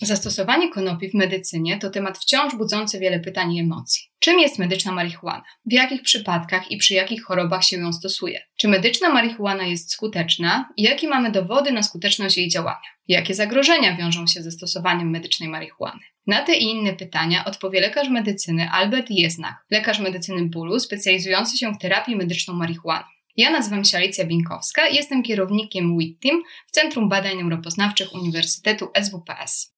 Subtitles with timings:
[0.00, 4.10] Zastosowanie konopi w medycynie to temat wciąż budzący wiele pytań i emocji.
[4.18, 5.44] Czym jest medyczna marihuana?
[5.66, 8.40] W jakich przypadkach i przy jakich chorobach się ją stosuje?
[8.56, 12.78] Czy medyczna marihuana jest skuteczna i jakie mamy dowody na skuteczność jej działania?
[13.08, 16.00] Jakie zagrożenia wiążą się ze stosowaniem medycznej marihuany?
[16.26, 21.72] Na te i inne pytania odpowie lekarz medycyny Albert Jesnach, lekarz medycyny bólu specjalizujący się
[21.72, 23.06] w terapii medyczną marihuaną.
[23.36, 28.88] Ja nazywam się Alicja Binkowska i jestem kierownikiem WIT Team w Centrum Badań Neuropoznawczych Uniwersytetu
[29.02, 29.77] SWPS.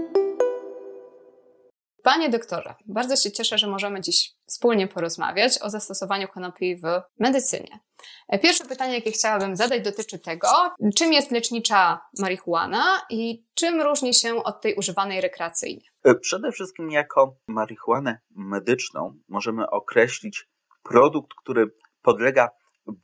[2.03, 6.83] Panie doktorze, bardzo się cieszę, że możemy dziś wspólnie porozmawiać o zastosowaniu konopi w
[7.19, 7.79] medycynie.
[8.43, 10.47] Pierwsze pytanie, jakie chciałabym zadać, dotyczy tego,
[10.97, 15.85] czym jest lecznicza marihuana i czym różni się od tej używanej rekreacyjnie.
[16.03, 20.47] E, przede wszystkim jako marihuanę medyczną możemy określić
[20.83, 21.67] produkt, który
[22.01, 22.49] podlega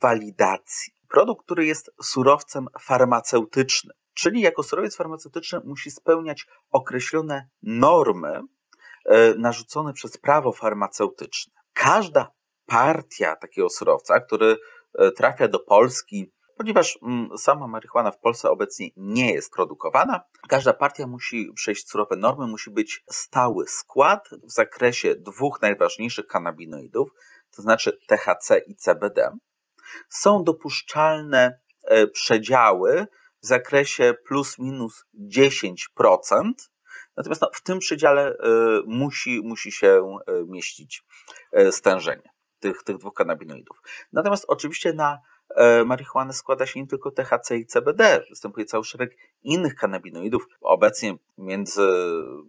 [0.02, 0.92] walidacji.
[1.08, 8.40] Produkt, który jest surowcem farmaceutycznym, czyli jako surowiec farmaceutyczny musi spełniać określone normy
[9.08, 11.52] e, narzucone przez prawo farmaceutyczne.
[11.72, 12.32] Każda
[12.66, 14.56] partia takiego surowca, który
[14.94, 20.20] E, trafia do Polski, ponieważ mm, sama marihuana w Polsce obecnie nie jest produkowana.
[20.48, 27.10] Każda partia musi przejść surowe normy, musi być stały skład w zakresie dwóch najważniejszych kanabinoidów,
[27.56, 29.36] to znaczy THC i CBD.
[30.08, 33.06] Są dopuszczalne e, przedziały
[33.42, 35.74] w zakresie plus minus 10%.
[37.18, 38.36] Natomiast no, w tym przedziale y,
[38.86, 41.04] musi, musi się mieścić
[41.70, 42.30] stężenie
[42.60, 43.82] tych, tych dwóch kanabinoidów.
[44.12, 45.18] Natomiast oczywiście na
[45.56, 50.48] e, marihuanę składa się nie tylko THC i CBD, występuje cały szereg innych kanabinoidów.
[50.60, 51.82] Obecnie między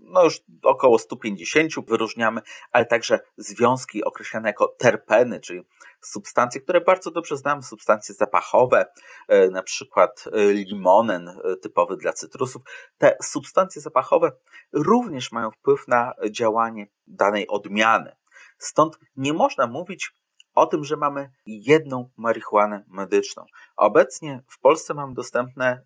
[0.02, 2.42] no już około 150 wyróżniamy,
[2.72, 5.62] ale także związki określane jako terpeny, czyli
[6.02, 8.86] substancje, które bardzo dobrze znamy, substancje zapachowe,
[9.28, 12.62] e, na przykład e, limonen typowy dla cytrusów.
[12.98, 14.32] Te substancje zapachowe
[14.74, 18.16] również mają wpływ na działanie danej odmiany.
[18.58, 20.14] Stąd nie można mówić
[20.60, 23.46] o tym, że mamy jedną marihuanę medyczną.
[23.78, 25.82] Obecnie w Polsce mamy dostępne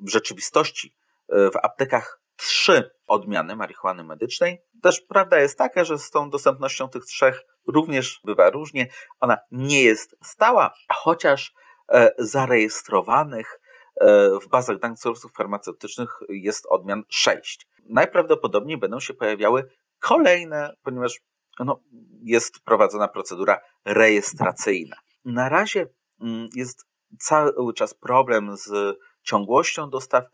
[0.00, 0.96] w rzeczywistości
[1.28, 4.62] e, w aptekach trzy odmiany marihuany medycznej.
[4.82, 8.88] Też prawda jest taka, że z tą dostępnością tych trzech również bywa różnie.
[9.20, 11.54] Ona nie jest stała, chociaż
[11.88, 13.60] e, zarejestrowanych
[14.00, 14.06] e,
[14.42, 17.66] w bazach danych surowców farmaceutycznych jest odmian sześć.
[17.84, 19.68] Najprawdopodobniej będą się pojawiały
[19.98, 21.20] kolejne, ponieważ
[21.64, 21.80] no,
[22.22, 24.96] jest prowadzona procedura rejestracyjna.
[25.24, 25.86] Na razie
[26.20, 26.86] mm, jest
[27.18, 30.24] cały czas problem z ciągłością dostaw.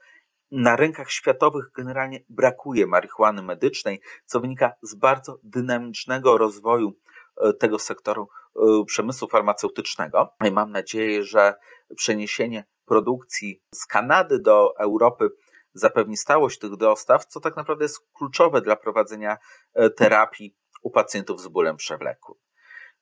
[0.50, 6.92] Na rynkach światowych generalnie brakuje marihuany medycznej, co wynika z bardzo dynamicznego rozwoju
[7.36, 10.34] e, tego sektoru e, przemysłu farmaceutycznego.
[10.44, 11.54] I mam nadzieję, że
[11.97, 15.31] przeniesienie produkcji z Kanady do Europy
[15.75, 19.36] zapewni stałość tych dostaw, co tak naprawdę jest kluczowe dla prowadzenia
[19.75, 22.38] e, terapii u pacjentów z bólem przewlekłym.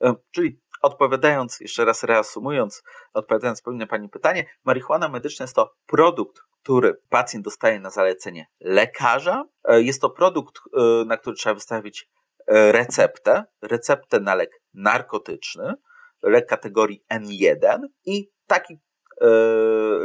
[0.05, 6.41] E, czyli odpowiadając, jeszcze raz reasumując, odpowiadając pewnie Pani pytanie, marihuana medyczna jest to produkt,
[6.63, 9.45] który pacjent dostaje na zalecenie lekarza.
[9.65, 12.09] E, jest to produkt, e, na który trzeba wystawić
[12.49, 15.75] receptę, receptę na lek narkotyczny,
[16.23, 18.81] lek kategorii N1 i taki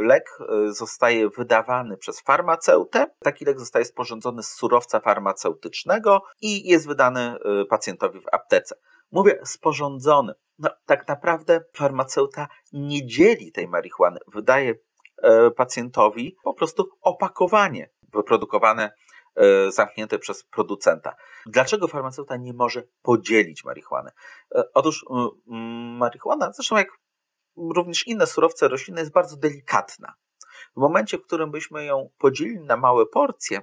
[0.00, 3.06] lek e, zostaje wydawany przez farmaceutę.
[3.24, 8.74] Taki lek zostaje sporządzony z surowca farmaceutycznego i jest wydany e, pacjentowi w aptece.
[9.12, 10.32] Mówię sporządzony.
[10.58, 14.18] No, tak naprawdę farmaceuta nie dzieli tej marihuany.
[14.34, 14.74] Wydaje
[15.56, 18.90] pacjentowi po prostu opakowanie wyprodukowane,
[19.68, 21.14] zamknięte przez producenta.
[21.46, 24.10] Dlaczego farmaceuta nie może podzielić marihuany?
[24.74, 25.04] Otóż
[25.98, 26.88] marihuana, zresztą jak
[27.56, 30.14] również inne surowce roślinne jest bardzo delikatna.
[30.76, 33.60] W momencie, w którym byśmy ją podzielili na małe porcje,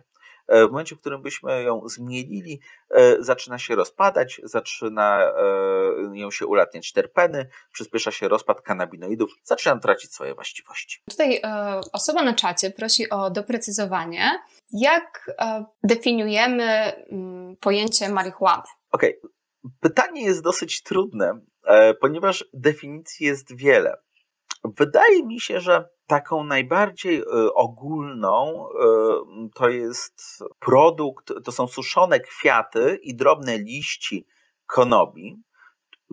[0.47, 6.31] e, w momencie, w którym byśmy ją zmielili, e, zaczyna się rozpadać, zaczyna e, ją
[6.31, 11.01] się ulatniać terpeny, przyspiesza się rozpad kanabinoidów, zaczyna tracić swoje właściwości.
[11.09, 11.41] Tutaj
[11.93, 14.43] osoba na czacie prosi o doprecyzowanie,
[14.73, 15.31] jak
[15.83, 18.63] definiujemy mm, pojęcie marihuany.
[18.91, 19.31] Okej, okay.
[19.79, 21.39] pytanie jest dosyć trudne,
[22.01, 23.97] ponieważ definicji jest wiele.
[24.63, 32.19] Wydaje mi się, że taką najbardziej e, ogólną e, to jest produkt, to są suszone
[32.19, 34.27] kwiaty i drobne liści
[34.65, 35.43] konobi,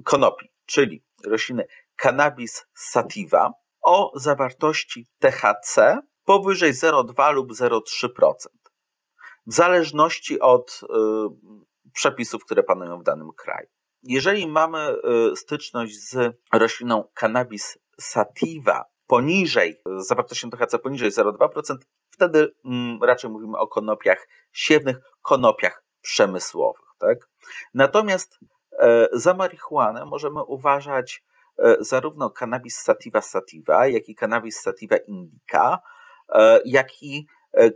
[0.04, 1.66] konopi, czyli rośliny
[1.96, 3.52] Cannabis sativa
[3.82, 8.32] o zawartości THC powyżej 0,2 lub 0,3%.
[9.46, 10.80] W zależności od
[11.92, 13.68] przepisów, które panują w danym kraju.
[14.06, 14.96] Jeżeli mamy
[15.32, 21.76] y, styczność z rośliną cannabis sativa poniżej, zawartością THC poniżej 0,2%,
[22.10, 26.86] wtedy mm, raczej mówimy o konopiach siewnych, konopiach przemysłowych.
[26.98, 27.18] Tak?
[27.74, 28.38] Natomiast
[28.78, 31.24] e, za marihuanę możemy uważać
[31.58, 35.78] e, zarówno cannabis sativa sativa, jak i cannabis sativa indica,
[36.28, 37.26] e, jak i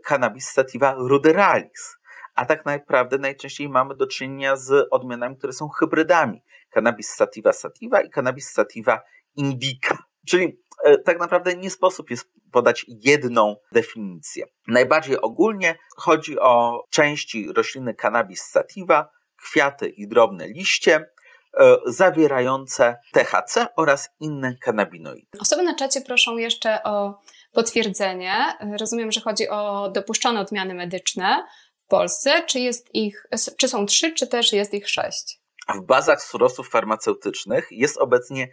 [0.07, 1.99] cannabis sativa ruderalis.
[2.39, 6.43] A tak naprawdę najczęściej mamy do czynienia z odmianami, które są hybrydami.
[6.71, 9.01] Cannabis sativa sativa i cannabis sativa
[9.37, 9.99] indica.
[10.27, 10.61] Czyli
[11.05, 14.45] tak naprawdę nie sposób jest podać jedną definicję.
[14.67, 19.09] Najbardziej ogólnie chodzi o części rośliny cannabis sativa,
[19.43, 25.27] kwiaty i drobne liście, e, zawierające THC oraz inne kanabinoidy.
[25.41, 28.35] Osoby na czacie proszą jeszcze o potwierdzenie.
[28.81, 31.45] Rozumiem, że chodzi o dopuszczone odmiany medyczne
[31.89, 32.43] Polsce.
[32.47, 33.27] Czy, jest ich,
[33.57, 35.41] czy są trzy, czy też jest ich sześć?
[35.75, 38.49] W bazach surowców farmaceutycznych jest obecnie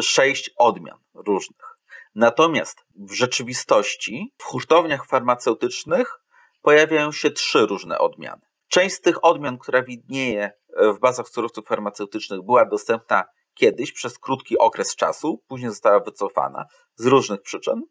[0.00, 1.78] sześć odmian różnych.
[2.14, 6.20] Natomiast w rzeczywistości w hurtowniach farmaceutycznych
[6.62, 8.42] pojawiają się trzy różne odmiany.
[8.68, 10.52] Część z tych odmian, która widnieje
[10.94, 13.24] w bazach surowców farmaceutycznych, była dostępna
[13.54, 16.64] kiedyś przez krótki okres czasu, później została wycofana
[16.96, 17.82] z różnych przyczyn.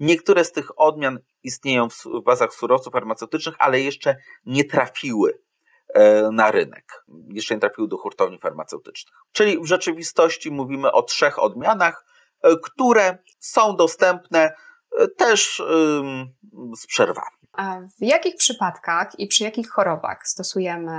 [0.00, 5.38] Niektóre z tych odmian istnieją w bazach surowców farmaceutycznych, ale jeszcze nie trafiły
[5.94, 9.14] e, na rynek, jeszcze nie trafiły do hurtowni farmaceutycznych.
[9.32, 12.06] Czyli w rzeczywistości mówimy o trzech odmianach,
[12.42, 14.54] e, które są dostępne
[15.16, 15.62] też
[16.76, 17.36] z przerwami.
[17.52, 20.92] A w jakich przypadkach i przy jakich chorobach stosujemy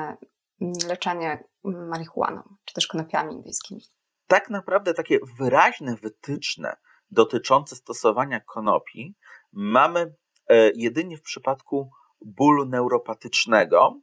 [0.61, 3.81] mm, leczenie marihuaną, czy też konopiami indyjskimi?
[4.27, 6.77] Tak naprawdę takie wyraźne wytyczne
[7.11, 9.15] dotyczące stosowania konopi
[9.53, 10.15] mamy
[10.47, 11.89] e, jedynie w przypadku
[12.21, 13.99] bólu neuropatycznego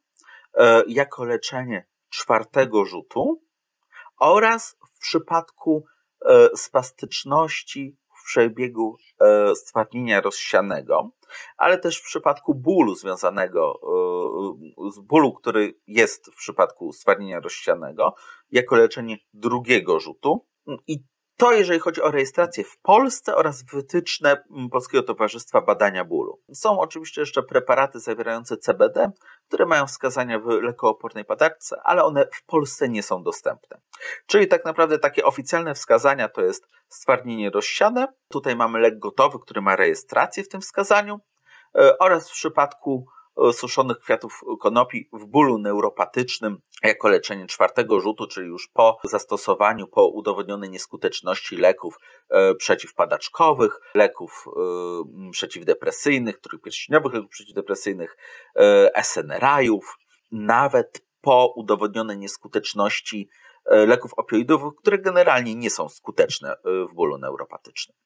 [0.55, 3.43] e, jako leczenie czwartego rzutu
[4.21, 5.85] oraz w przypadku
[6.25, 8.97] e, spastyczności w przebiegu
[9.55, 11.11] stwardnienia rozsianego,
[11.57, 13.81] ale też w przypadku bólu związanego
[14.95, 18.15] z bólu, który jest w przypadku stwardnienia rozsianego,
[18.51, 20.47] jako leczenie drugiego rzutu.
[20.87, 21.05] I
[21.43, 26.41] to jeżeli chodzi o rejestrację w Polsce oraz wytyczne Polskiego Towarzystwa Badania Bólu.
[26.53, 29.11] Są oczywiście jeszcze preparaty zawierające CBD,
[29.49, 33.81] które mają wskazania w lekoopornej padaczce, ale one w Polsce nie są dostępne.
[34.27, 38.09] Czyli tak naprawdę takie oficjalne wskazania to jest stwardnienie rozsiane.
[38.29, 41.21] Tutaj mamy lek gotowy, który ma rejestrację w tym wskazaniu
[41.79, 43.07] e, oraz w przypadku
[43.53, 50.07] suszonych kwiatów konopi w bólu neuropatycznym jako leczenie czwartego rzutu, czyli już po zastosowaniu, po
[50.07, 51.99] udowodnionej nieskuteczności leków
[52.31, 58.17] e, przeciwpadaczkowych, leków e, przeciwdepresyjnych, trójpierścieniowych leków przeciwdepresyjnych,
[59.03, 59.97] SNRI-ów,
[60.33, 63.29] nawet po udowodnionej nieskuteczności
[63.67, 67.97] leków opioidowych, które generalnie nie są skuteczne w bólu neuropatycznym,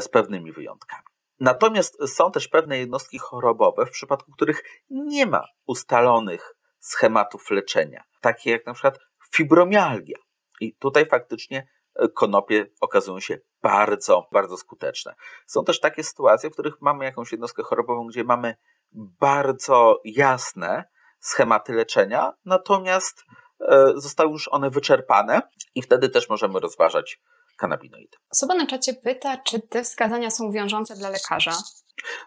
[0.00, 1.13] z pewnymi wyjątkami.
[1.40, 8.50] Natomiast są też pewne jednostki chorobowe, w przypadku których nie ma ustalonych schematów leczenia, takie
[8.50, 8.98] jak na przykład
[9.34, 10.18] fibromialgia.
[10.60, 15.14] I tutaj faktycznie e, konopie okazują się bardzo, bardzo skuteczne.
[15.46, 18.56] Są też takie sytuacje, w których mamy jakąś jednostkę chorobową, gdzie mamy
[18.92, 20.84] bardzo jasne
[21.20, 23.24] schematy leczenia, natomiast
[23.60, 25.42] e, zostały już one wyczerpane
[25.74, 27.20] i wtedy też możemy rozważać
[27.56, 28.16] kanabinoidy.
[28.30, 31.52] Osoba na czacie pyta, czy te wskazania są wiążące dla lekarza?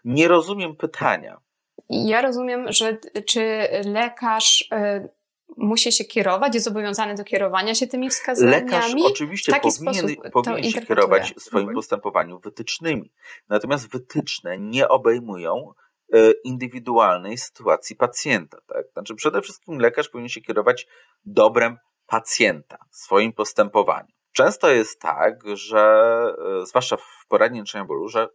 [0.05, 1.37] Nie rozumiem pytania.
[1.89, 5.09] Ja rozumiem, że czy lekarz y,
[5.57, 8.71] musi się kierować, jest zobowiązany do kierowania się tymi wskazaniami?
[8.71, 13.13] Lekarz oczywiście powinien, powinien się kierować swoim postępowaniu wytycznymi.
[13.49, 15.71] Natomiast wytyczne nie obejmują
[16.15, 18.57] y, indywidualnej sytuacji pacjenta.
[18.67, 18.85] Tak?
[18.93, 20.87] Znaczy przede wszystkim lekarz powinien się kierować
[21.25, 24.16] dobrem pacjenta w swoim postępowaniu.
[24.37, 25.83] Często jest tak, że
[26.61, 28.29] e, zwłaszcza w poradni leczenia bólu, że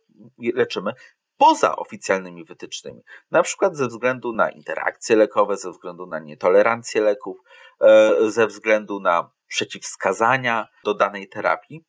[0.54, 0.92] leczymy
[1.36, 7.36] poza oficjalnymi wytycznymi, na przykład ze względu na interakcje lekowe, ze względu na nietolerancję leków,
[7.80, 11.84] e, ze względu na przeciwwskazania do danej terapii.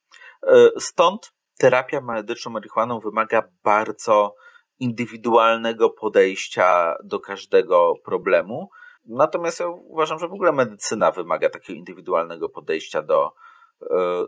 [0.47, 4.35] E, stąd terapia medyczną marihuaną wymaga bardzo
[4.79, 8.69] indywidualnego podejścia do każdego problemu.
[9.05, 13.33] Natomiast ja uważam, że w ogóle medycyna wymaga takiego indywidualnego podejścia do,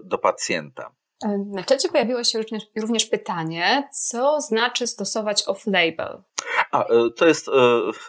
[0.03, 0.91] do pacjenta.
[1.24, 2.39] E, na czacie pojawiło się
[2.81, 6.21] również pytanie, co znaczy stosować off-label?
[6.71, 7.50] A, e, to jest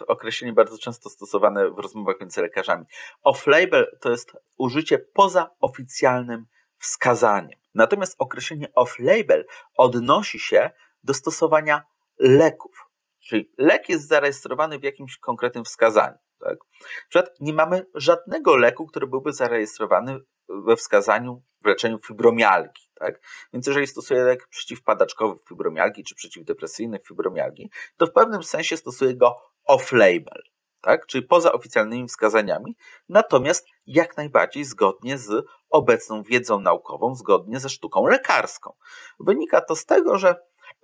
[0.07, 2.85] określenie bardzo często stosowane w rozmowach między lekarzami.
[3.23, 6.45] Off-label to jest użycie poza oficjalnym
[6.77, 7.59] wskazaniem.
[7.75, 9.43] Natomiast określenie off-label
[9.77, 10.71] odnosi się
[11.03, 11.83] do stosowania
[12.19, 12.89] leków.
[13.19, 16.17] Czyli lek jest zarejestrowany w jakimś konkretnym wskazaniu.
[16.39, 16.57] Tak?
[16.81, 22.87] Na przykład nie mamy żadnego leku, który byłby zarejestrowany we wskazaniu w leczeniu fibromialgii.
[22.95, 23.21] Tak?
[23.53, 29.35] Więc jeżeli stosuję lek przeciwpadaczkowy fibromialgii czy przeciwdepresyjny fibromialgii, to w pewnym sensie stosuję go
[29.69, 30.41] off-label,
[30.81, 31.05] tak?
[31.05, 32.75] czyli poza oficjalnymi wskazaniami,
[33.09, 38.73] natomiast jak najbardziej zgodnie z obecną wiedzą naukową, zgodnie ze sztuką lekarską.
[39.19, 40.35] Wynika to z tego, że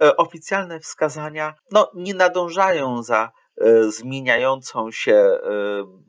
[0.02, 3.32] e, oficjalne wskazania no, nie nadążają za
[3.88, 5.40] zmieniającą się e,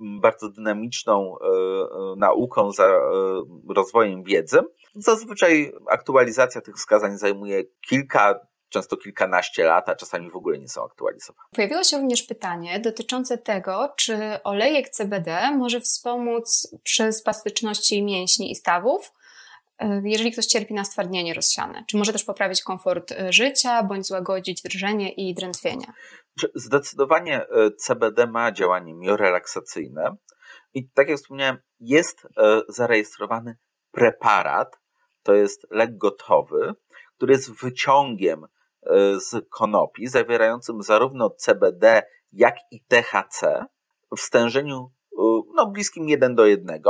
[0.00, 1.36] bardzo dynamiczną
[2.16, 3.00] nauką, za
[3.68, 4.58] rozwojem wiedzy.
[4.94, 8.40] Zazwyczaj aktualizacja tych wskazań zajmuje kilka
[8.74, 11.48] często kilkanaście lat, a czasami w ogóle nie są aktualizowane.
[11.52, 18.54] Pojawiło się również pytanie dotyczące tego, czy olejek CBD może wspomóc przy spastyczności mięśni i
[18.54, 19.12] stawów,
[19.78, 21.84] e, jeżeli ktoś cierpi na stwardnienie rozsiane.
[21.86, 25.92] Czy może też poprawić komfort e, życia, bądź złagodzić drżenie i drętwienia?
[26.55, 30.17] Zdecydowanie e, CBD ma działanie miorelaksacyjne
[30.75, 32.26] i tak jak wspomniałem, jest
[32.69, 33.57] zarejestrowany
[33.91, 34.81] preparat,
[35.23, 36.75] to jest lek gotowy,
[37.17, 38.47] który jest wyciągiem
[38.87, 43.64] E, z konopi, zawierającym zarówno CBD, jak i THC
[44.17, 45.23] w stężeniu e,
[45.55, 46.83] no, bliskim 1 do 1,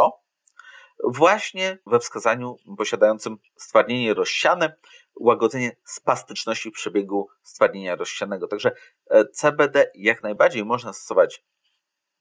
[1.05, 4.77] właśnie we wskazaniu posiadającym stwardnienie rozsiane,
[5.21, 8.49] łagodzenie spastyczności przebiegu stwardnienia rozsianego.
[8.49, 8.73] Także
[9.11, 11.45] e, CBD jak najbardziej można stosować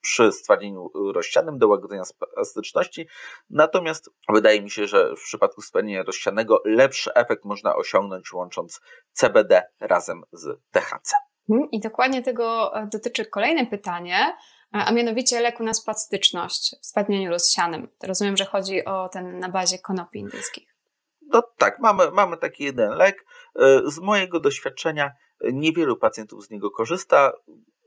[0.02, 2.04] przy stwardnieniu rozsianym do łagodzenia
[2.38, 3.08] elastyczności.
[3.50, 9.64] Natomiast wydaje mi się, że w przypadku stwardnienia rozsianego lepszy efekt można osiągnąć łącząc CBD
[9.80, 11.16] razem z THC.
[11.50, 14.36] Mhm, I dokładnie tego e, dotyczy kolejne pytanie,
[14.74, 17.88] a mianowicie leku na spastyczność w stwardnieniu rozsianym.
[18.04, 20.76] Rozumiem, że chodzi o ten na bazie konopi indyjskich.
[21.22, 23.26] No tak, mamy, mamy taki jeden lek.
[23.56, 25.12] E, z mojego doświadczenia
[25.54, 27.34] niewielu pacjentów z niego korzysta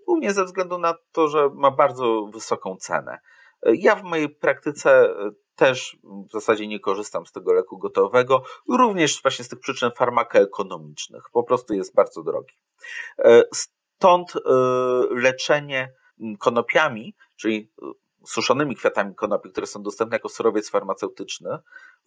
[0.06, 3.18] głównie ze względu na to, że ma bardzo wysoką cenę.
[3.62, 9.22] Ja w mojej praktyce e, też w zasadzie nie korzystam z tego leku gotowego, również
[9.22, 11.22] właśnie z tych przyczyn farmakoekonomicznych.
[11.32, 12.54] Po prostu jest bardzo drogi.
[13.18, 14.40] E, stąd e,
[15.10, 15.92] leczenie
[16.38, 17.72] konopiami, czyli
[18.26, 21.50] suszonymi kwiatami konopi, które są dostępne jako surowiec farmaceutyczny,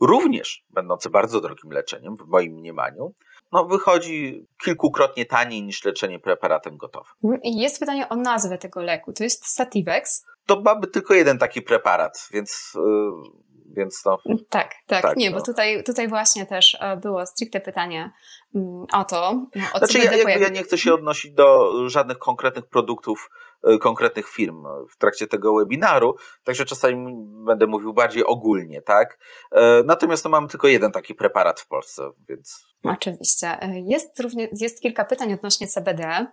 [0.01, 3.13] również będące bardzo drogim leczeniem, w moim mniemaniu,
[3.51, 7.13] no, wychodzi kilkukrotnie taniej niż leczenie preparatem gotowym.
[7.43, 9.13] Jest pytanie o nazwę tego leku.
[9.13, 10.25] To jest Sativex.
[10.45, 12.71] To mamy tylko jeden taki preparat, więc.
[12.75, 14.17] Yy, więc to.
[14.49, 15.37] Tak, tak, tak nie, no.
[15.37, 18.11] bo tutaj, tutaj właśnie też e, było stricte pytanie
[18.55, 19.29] mm, o to.
[19.73, 23.48] O znaczy, ja, ja nie chcę się odnosić do żadnych konkretnych produktów E,
[23.81, 29.19] konkretnych firm w trakcie tego webinaru, także czasami będę mówił bardziej ogólnie, tak?
[29.51, 32.65] E, natomiast no, mamy tylko jeden taki preparat w Polsce, więc.
[32.83, 33.47] Oczywiście.
[33.61, 36.25] E, jest również, jest kilka pytań odnośnie CBD,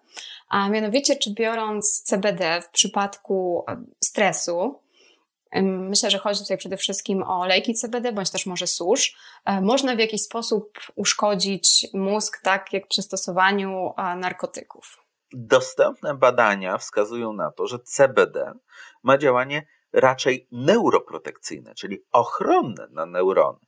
[0.49, 3.65] a mianowicie, czy biorąc CBD w przypadku
[4.05, 4.81] stresu,
[5.63, 9.17] Myślę, że chodzi tutaj przede wszystkim o lejki CBD, bądź też może susz.
[9.63, 15.06] Można w jakiś sposób uszkodzić mózg, tak jak przy stosowaniu narkotyków.
[15.39, 18.53] Dostępne badania wskazują na to, że CBD
[19.03, 23.59] ma działanie raczej neuroprotekcyjne, czyli ochronne na neurony.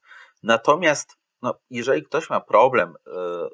[0.42, 2.94] Natomiast no, jeżeli ktoś ma problem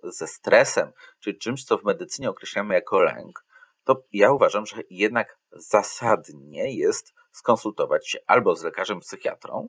[0.07, 3.45] y, ze stresem, czyli czymś, co w medycynie określamy jako lęk,
[3.85, 9.69] to ja uważam, że jednak zasadnie jest skonsultować się albo z lekarzem psychiatrą,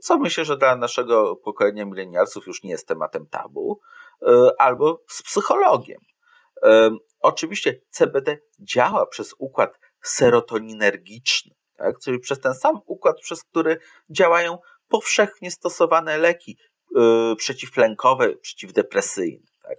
[0.00, 3.80] co myślę, że dla naszego pokolenia milenialsów już nie jest tematem tabu,
[4.22, 4.26] y,
[4.58, 6.00] albo z psychologiem.
[7.24, 11.98] Oczywiście CBD działa przez układ serotoninergiczny, tak?
[11.98, 13.78] czyli przez ten sam układ, przez który
[14.10, 16.58] działają powszechnie stosowane leki
[16.94, 19.46] yy, przeciwlękowe, przeciwdepresyjne.
[19.62, 19.78] Tak?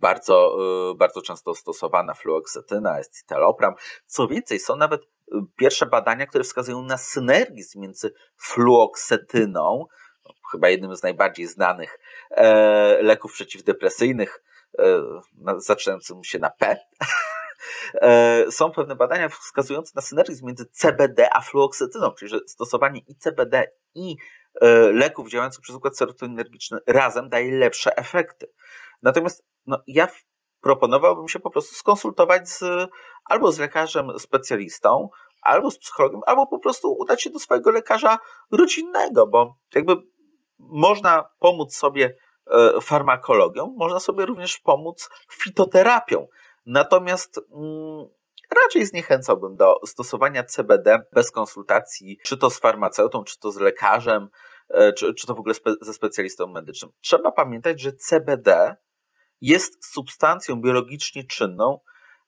[0.00, 0.56] Bardzo,
[0.88, 3.74] yy, bardzo często stosowana fluoksetyna, escitalopram.
[4.06, 9.86] Co więcej, są nawet yy, pierwsze badania, które wskazują na synergizm między fluoksetyną,
[10.24, 11.98] no, chyba jednym z najbardziej znanych
[12.30, 14.47] e, leków przeciwdepresyjnych, E,
[15.56, 16.76] zaczynającym się na P,
[17.94, 23.16] e, są pewne badania wskazujące na synergizm między CBD a fluoksetyną, czyli że stosowanie i
[23.16, 24.16] CBD i
[24.60, 28.52] e, leków działających przez układ serotoninergiczny razem daje lepsze efekty.
[29.02, 30.08] Natomiast no, ja
[30.60, 32.60] proponowałbym się po prostu skonsultować z,
[33.24, 35.08] albo z lekarzem specjalistą,
[35.42, 38.18] albo z psychologiem, albo po prostu udać się do swojego lekarza
[38.52, 39.96] rodzinnego, bo jakby
[40.58, 42.27] można pomóc sobie E,
[42.82, 46.26] farmakologią, można sobie również pomóc fitoterapią.
[46.66, 48.08] Natomiast mm,
[48.62, 54.28] raczej zniechęcałbym do stosowania CBD bez konsultacji, czy to z farmaceutą, czy to z lekarzem,
[54.68, 56.92] e, czy, czy to w ogóle spe, ze specjalistą medycznym.
[57.00, 58.76] Trzeba pamiętać, że CBD
[59.40, 61.80] jest substancją biologicznie czynną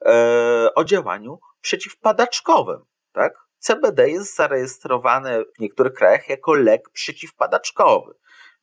[0.04, 2.84] e, o działaniu przeciwpadaczkowym.
[3.12, 3.34] Tak?
[3.58, 8.14] CBD jest zarejestrowane w niektórych krajach jako lek przeciwpadaczkowy.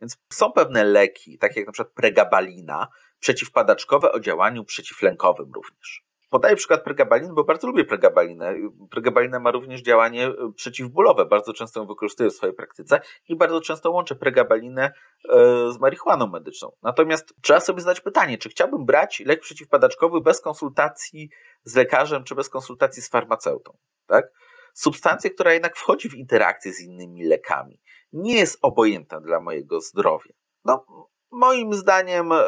[0.02, 2.88] Więc są pewne leki, takie jak na przykład pregabalina,
[3.20, 6.08] przeciwpadaczkowe o działaniu przeciwlękowym również.
[6.30, 8.56] Podaję przykład pregabaliny, bo bardzo lubię pregabalinę.
[8.92, 11.26] Pregabalina ma również działanie e, przeciwbólowe.
[11.26, 14.92] Bardzo często ją wykorzystuję w swojej praktyce i bardzo często łączę pregabalinę
[15.30, 16.72] e, z marihuaną medyczną.
[16.84, 21.30] Natomiast trzeba sobie zadać pytanie, czy chciałbym brać lek przeciwpadaczkowy bez konsultacji
[21.64, 23.78] z lekarzem, czy bez konsultacji z farmaceutą,
[24.08, 24.26] tak?
[24.74, 27.82] Substancja, która jednak wchodzi w interakcję z innymi lekami,
[28.14, 30.34] nie jest obojętna dla mojego zdrowia.
[30.66, 30.86] No,
[31.32, 32.44] Moim zdaniem, e,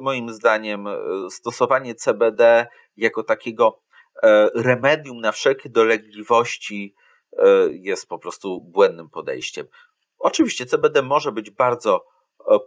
[0.00, 0.96] moim zdaniem e,
[1.30, 3.82] stosowanie CBD jako takiego
[4.22, 6.94] e, remedium na wszelkie dolegliwości
[7.70, 9.66] jest po prostu błędnym podejściem.
[10.18, 12.06] Oczywiście CBD może być bardzo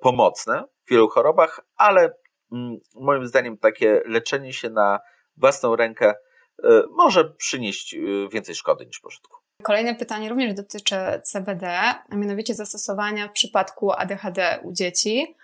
[0.02, 2.18] pomocne w wielu chorobach, ale
[2.52, 5.00] mm, moim zdaniem takie leczenie się na
[5.38, 6.14] własną rękę
[6.90, 7.96] może przynieść
[8.32, 9.38] więcej szkody niż pożytku.
[9.64, 15.36] Kolejne pytanie również dotyczy CBD, a mianowicie zastosowania w przypadku ADHD u dzieci.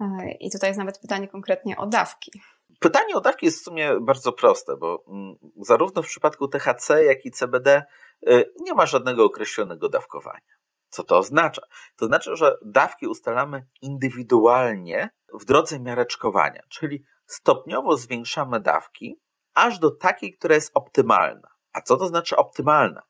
[0.00, 2.42] E, I tutaj jest nawet pytanie konkretnie o dawki.
[2.80, 7.24] Pytanie o dawki jest w sumie bardzo proste, bo mm, zarówno w przypadku THC, jak
[7.24, 7.82] i CBD
[8.26, 10.40] e, nie ma żadnego określonego dawkowania.
[10.88, 11.62] Co to oznacza?
[11.96, 15.10] To znaczy, że dawki ustalamy indywidualnie
[15.40, 19.20] w drodze miareczkowania, czyli stopniowo zwiększamy dawki
[19.54, 21.48] aż do takiej, która jest optymalna.
[21.72, 23.02] A co to znaczy optymalna?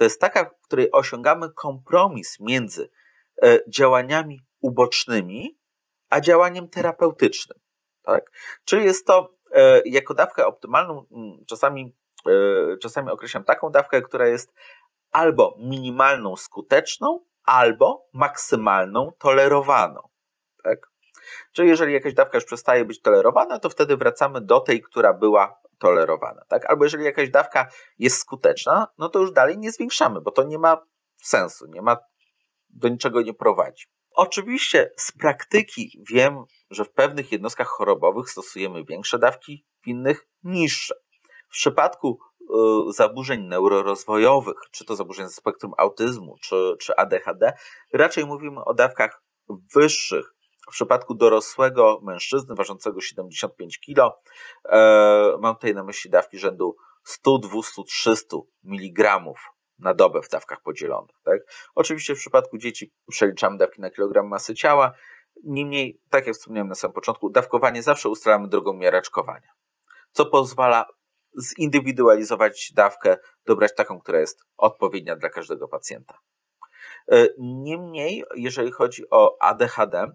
[0.00, 2.90] To jest taka, w której osiągamy kompromis między
[3.42, 5.58] e, działaniami ubocznymi
[6.10, 7.58] a działaniem terapeutycznym.
[8.02, 8.30] Tak?
[8.64, 11.06] Czyli jest to e, jako dawkę optymalną,
[11.46, 14.52] czasami, e, czasami określam taką dawkę, która jest
[15.10, 20.00] albo minimalną skuteczną, albo maksymalną tolerowaną.
[20.62, 20.90] Tak?
[21.52, 25.60] Czyli jeżeli jakaś dawka już przestaje być tolerowana, to wtedy wracamy do tej, która była
[25.78, 26.42] tolerowana.
[26.48, 26.70] Tak?
[26.70, 27.68] Albo jeżeli jakaś dawka
[27.98, 30.86] jest skuteczna, no to już dalej nie zwiększamy, bo to nie ma
[31.22, 31.96] sensu, nie ma,
[32.68, 33.86] do niczego nie prowadzi.
[34.14, 40.94] Oczywiście z praktyki wiem, że w pewnych jednostkach chorobowych stosujemy większe dawki, w innych niższe.
[41.48, 47.52] W przypadku y, zaburzeń neurorozwojowych, czy to zaburzeń ze spektrum autyzmu, czy, czy ADHD,
[47.92, 49.22] raczej mówimy o dawkach
[49.74, 50.34] wyższych.
[50.70, 54.18] W przypadku dorosłego mężczyzny ważącego 75 kg,
[54.68, 59.20] e, mam tutaj na myśli dawki rzędu 100, 200, 300 mg
[59.78, 61.16] na dobę w dawkach podzielonych.
[61.24, 61.40] Tak?
[61.74, 64.92] Oczywiście w przypadku dzieci przeliczamy dawki na kilogram masy ciała.
[65.44, 69.50] Niemniej, tak jak wspomniałem na samym początku, dawkowanie zawsze ustalamy drogą miareczkowania,
[70.12, 70.86] co pozwala
[71.38, 76.18] zindywidualizować dawkę, dobrać taką, która jest odpowiednia dla każdego pacjenta.
[77.12, 80.06] E, niemniej, jeżeli chodzi o ADHD,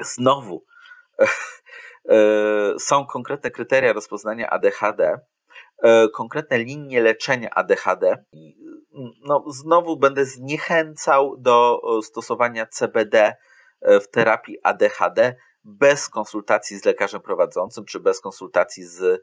[0.00, 0.64] znowu
[2.08, 2.14] e,
[2.78, 5.18] są konkretne kryteria rozpoznania ADHD,
[5.82, 8.24] e, konkretne linie leczenia ADHD
[9.24, 13.36] no, znowu będę zniechęcał do stosowania CBD
[13.80, 19.18] e, w terapii ADHD bez konsultacji z lekarzem prowadzącym, czy bez konsultacji z e,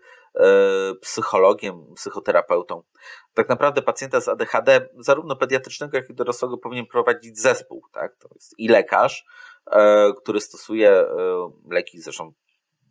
[1.02, 2.84] psychologiem, psychoterapeutą.
[3.34, 7.82] Tak naprawdę pacjenta z ADHD, zarówno pediatrycznego, jak i dorosłego, powinien prowadzić zespół.
[7.92, 8.16] Tak?
[8.16, 9.26] To jest i lekarz, e,
[10.22, 11.06] który stosuje
[11.70, 12.34] leki, zresztą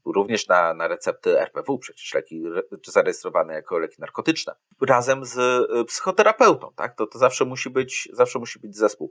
[0.04, 2.42] również na, na recepty RPW, przecież leki
[2.86, 6.96] zarejestrowane jako leki narkotyczne, razem z y, psychoterapeutą, tak?
[6.96, 9.10] To, to zawsze musi być, zawsze musi być zespół.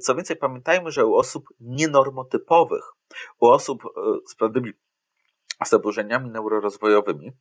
[0.00, 2.84] Co więcej, pamiętajmy, że u osób nienormotypowych,
[3.40, 3.82] u osób
[4.26, 4.72] z pewnymi
[5.66, 7.32] zaburzeniami neurorozwojowymi,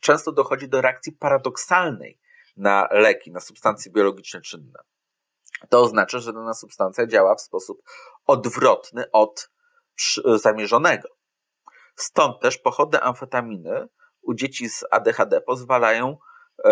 [0.00, 2.18] często dochodzi do reakcji paradoksalnej
[2.56, 4.78] na leki, na substancje biologiczne czynne.
[5.68, 7.82] To oznacza, że dana substancja działa w sposób
[8.26, 9.50] odwrotny od
[10.34, 11.08] zamierzonego.
[11.96, 13.88] Stąd też pochodne amfetaminy
[14.22, 16.18] u dzieci z ADHD pozwalają
[16.64, 16.70] e,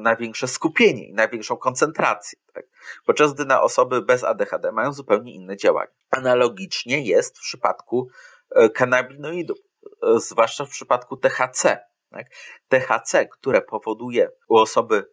[0.00, 2.38] na większe skupienie i na większą koncentrację.
[2.52, 2.64] Tak?
[3.06, 5.92] Podczas gdy na osoby bez ADHD mają zupełnie inne działania.
[6.10, 8.08] Analogicznie jest w przypadku
[8.50, 9.58] e, kanabinoidów,
[10.02, 11.86] e, zwłaszcza w przypadku THC.
[12.10, 12.26] Tak?
[12.68, 15.12] THC, które powoduje u osoby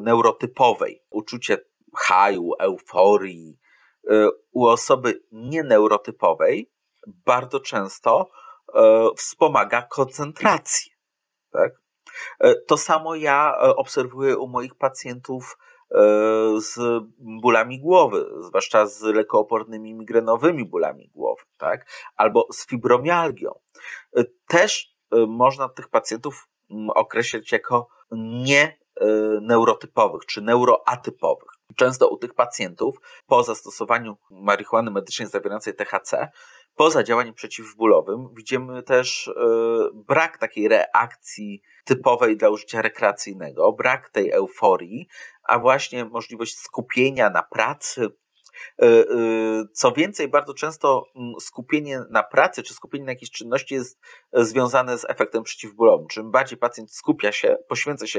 [0.00, 1.58] neurotypowej uczucie
[1.96, 3.58] haju, euforii,
[4.52, 6.70] u osoby nieneurotypowej
[7.06, 8.30] bardzo często
[8.74, 10.92] E, wspomaga koncentrację.
[11.52, 11.72] Tak?
[12.40, 15.58] E, to samo ja obserwuję u moich pacjentów
[16.58, 21.86] z bólami głowy, zwłaszcza z lekoopornymi migrenowymi bólami głowy, tak?
[22.16, 23.60] albo z fibromialgią.
[24.46, 24.96] Też
[25.28, 26.48] można tych pacjentów
[26.94, 28.78] określić jako nie
[29.40, 31.50] neurotypowych czy neuroatypowych.
[31.76, 36.28] Często u tych pacjentów po zastosowaniu marihuany medycznej zawierającej THC
[36.74, 39.32] poza działaniem przeciwbólowym widzimy też e,
[39.94, 45.08] brak takiej reakcji typowej dla użycia rekreacyjnego, brak tej euforii,
[45.42, 48.08] a właśnie możliwość skupienia na pracy,
[49.72, 54.00] co więcej, bardzo często mm, skupienie na pracy czy skupienie na jakiejś czynności jest
[54.32, 56.06] e, związane z efektem przeciwbólowym.
[56.06, 58.18] Czym bardziej pacjent skupia się, poświęca się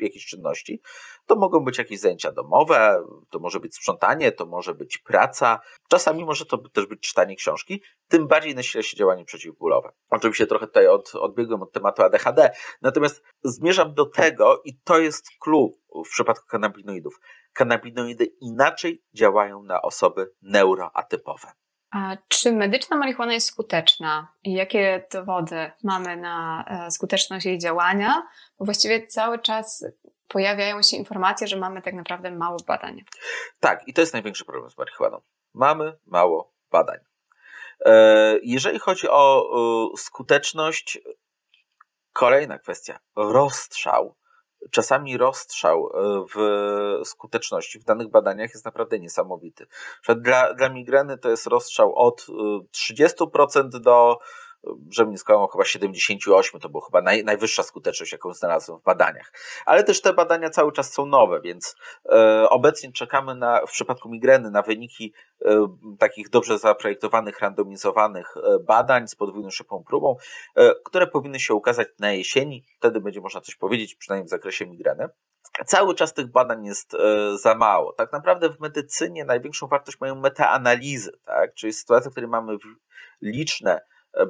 [0.00, 0.80] jakiejś czynności,
[1.26, 6.24] to mogą być jakieś zajęcia domowe, to może być sprzątanie, to może być praca, czasami
[6.24, 9.92] może to też być czytanie książki, tym bardziej nasila się działanie przeciwbólowe.
[10.10, 12.50] Oczywiście trochę tutaj od, odbiegłem od tematu ADHD,
[12.82, 15.72] natomiast zmierzam do tego i to jest clue
[16.06, 17.20] w przypadku kanabinoidów
[17.56, 21.52] kanabinoidy inaczej działają na osoby neuroatypowe.
[21.90, 28.26] A czy medyczna marihuana jest skuteczna i jakie dowody mamy na e, skuteczność jej działania?
[28.58, 29.84] Bo właściwie cały czas
[30.28, 33.04] pojawiają się informacje, że mamy tak naprawdę mało badań.
[33.60, 35.20] Tak, i to jest największy problem z marihuaną.
[35.54, 36.98] Mamy mało badań.
[37.84, 39.48] E, jeżeli chodzi o
[39.96, 40.98] skuteczność,
[42.12, 44.14] kolejna kwestia rozstrzał
[44.70, 49.66] czasami rozstrzał e, w skuteczności w danych badaniach jest naprawdę niesamowity.
[50.16, 52.26] Dla, dla migreny to jest rozstrzał od
[52.74, 54.18] 30% e, do
[55.16, 59.32] skłamał, chyba 78 to była chyba naj, najwyższa skuteczność, jaką znalazłem w badaniach.
[59.66, 61.76] Ale też te badania cały czas są nowe, więc
[62.08, 65.12] e, obecnie czekamy na, w przypadku migreny na wyniki
[65.44, 65.66] e,
[65.98, 70.16] takich dobrze zaprojektowanych, randomizowanych e, badań z podwójną szybką próbą,
[70.56, 72.64] e, które powinny się ukazać na jesieni.
[72.78, 75.08] Wtedy będzie można coś powiedzieć, przynajmniej w zakresie migreny.
[75.66, 77.92] Cały czas tych badań jest e, za mało.
[77.92, 81.54] Tak naprawdę w medycynie największą wartość mają metaanalizy, tak?
[81.54, 82.56] czyli sytuacje, w której mamy
[83.22, 83.80] liczne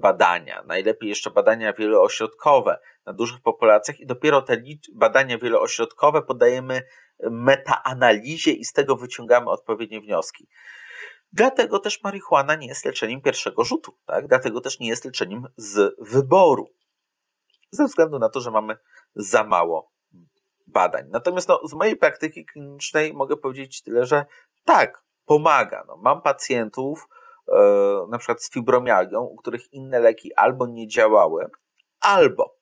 [0.03, 4.63] badania, najlepiej jeszcze badania wieloośrodkowe na dużych populacjach i dopiero te
[4.95, 6.83] badania wieloośrodkowe podajemy
[7.31, 10.49] metaanalizie i z tego wyciągamy odpowiednie wnioski.
[11.33, 14.29] Dlatego też marihuana nie jest leczeniem pierwszego rzutu, tak?
[14.29, 16.71] dlatego też nie jest leczeniem z wyboru,
[17.71, 18.77] ze względu na to, że mamy
[19.15, 19.93] za mało
[20.67, 21.09] badań.
[21.11, 24.27] Natomiast no, z mojej praktyki klinicznej mogę powiedzieć tyle, że
[24.65, 25.85] tak, pomaga.
[25.89, 27.09] No, mam pacjentów,
[28.11, 31.51] na przykład z fibromialgią, u których inne leki albo nie działały,
[32.01, 32.57] albo,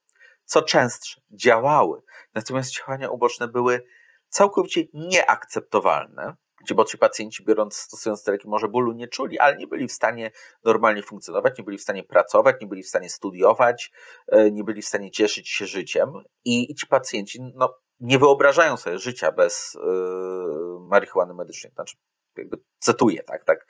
[0.45, 2.03] co częstsze, działały,
[2.35, 3.85] natomiast działania uboczne były
[4.29, 6.37] całkowicie nieakceptowalne,
[6.75, 9.93] bo ci pacjenci biorąc, stosując te leki może bólu nie czuli, ale nie byli w
[9.93, 10.31] stanie
[10.65, 13.93] normalnie funkcjonować, nie byli w stanie pracować, nie byli w stanie studiować,
[14.29, 16.13] e, nie byli w stanie cieszyć się życiem
[16.45, 21.73] i, i ci pacjenci no, nie wyobrażają sobie życia bez yy, marihuany medycznej.
[21.73, 21.97] Znaczy,
[22.39, 23.67] jakby cytuję, tak, tak,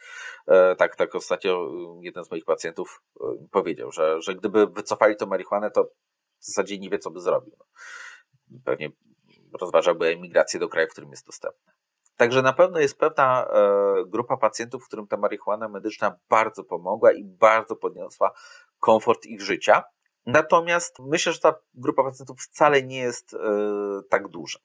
[0.46, 5.26] e, tak, tak ostatnio jeden z moich pacjentów e, powiedział, że, że gdyby wycofali to
[5.26, 5.84] marihuanę, to
[6.38, 7.56] w zasadzie nie wie, co by zrobił.
[8.64, 8.90] Pewnie
[9.60, 11.72] rozważałby emigrację do kraju, w którym jest dostępna.
[12.16, 17.24] Także na pewno jest pewna e, grupa pacjentów, którym ta marihuana medyczna bardzo pomogła i
[17.24, 18.32] bardzo podniosła
[18.80, 19.82] komfort ich życia.
[20.26, 23.36] Natomiast myślę, że ta grupa pacjentów wcale nie jest
[24.10, 24.58] tak duża.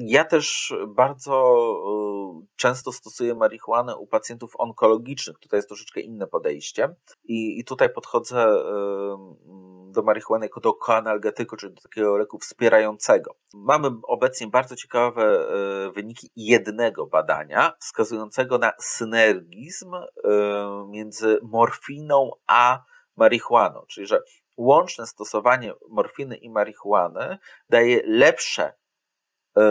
[0.00, 1.54] Ja też bardzo
[2.42, 5.38] y, często stosuję marihuanę u pacjentów onkologicznych.
[5.38, 6.94] Tutaj jest troszeczkę inne podejście.
[7.24, 13.34] I, i tutaj podchodzę y, do marihuany jako do koanalgetyku, czyli do takiego leku wspierającego.
[13.54, 15.46] Mamy obecnie bardzo ciekawe
[15.88, 19.92] y, wyniki jednego badania, wskazującego na synergizm
[20.88, 22.84] między morfiną a
[23.16, 24.22] marihuaną, czyli że
[24.56, 27.38] łączne stosowanie morfiny i marihuany
[27.70, 28.72] daje lepsze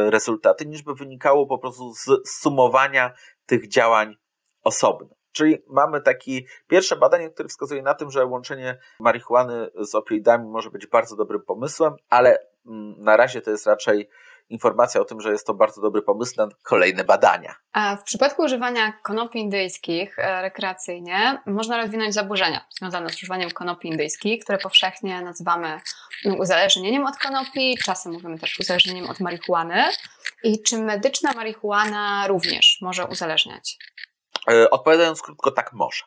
[0.10, 3.14] rezultaty, niż by wynikało po prostu z sumowania
[3.46, 4.16] tych działań
[4.64, 5.16] osobno.
[5.32, 10.70] Czyli mamy taki pierwsze badanie, które wskazuje na tym, że łączenie marihuany z opioidami może
[10.70, 14.10] być bardzo dobrym pomysłem, ale mm, na razie to jest raczej
[14.50, 17.56] informacja o tym, że jest to bardzo dobry pomysł na kolejne badania.
[17.74, 23.88] A w przypadku używania konopi indyjskich e, rekreacyjnie można rozwinąć zaburzenia związane z używaniem konopi
[23.88, 25.82] indyjskich, które powszechnie nazywamy
[26.40, 29.84] uzależnieniem od konopi, czasem mówimy też uzależnieniem od marihuany.
[30.44, 33.78] I czy medyczna marihuana również może uzależniać?
[34.52, 36.04] E, odpowiadając krótko, tak może.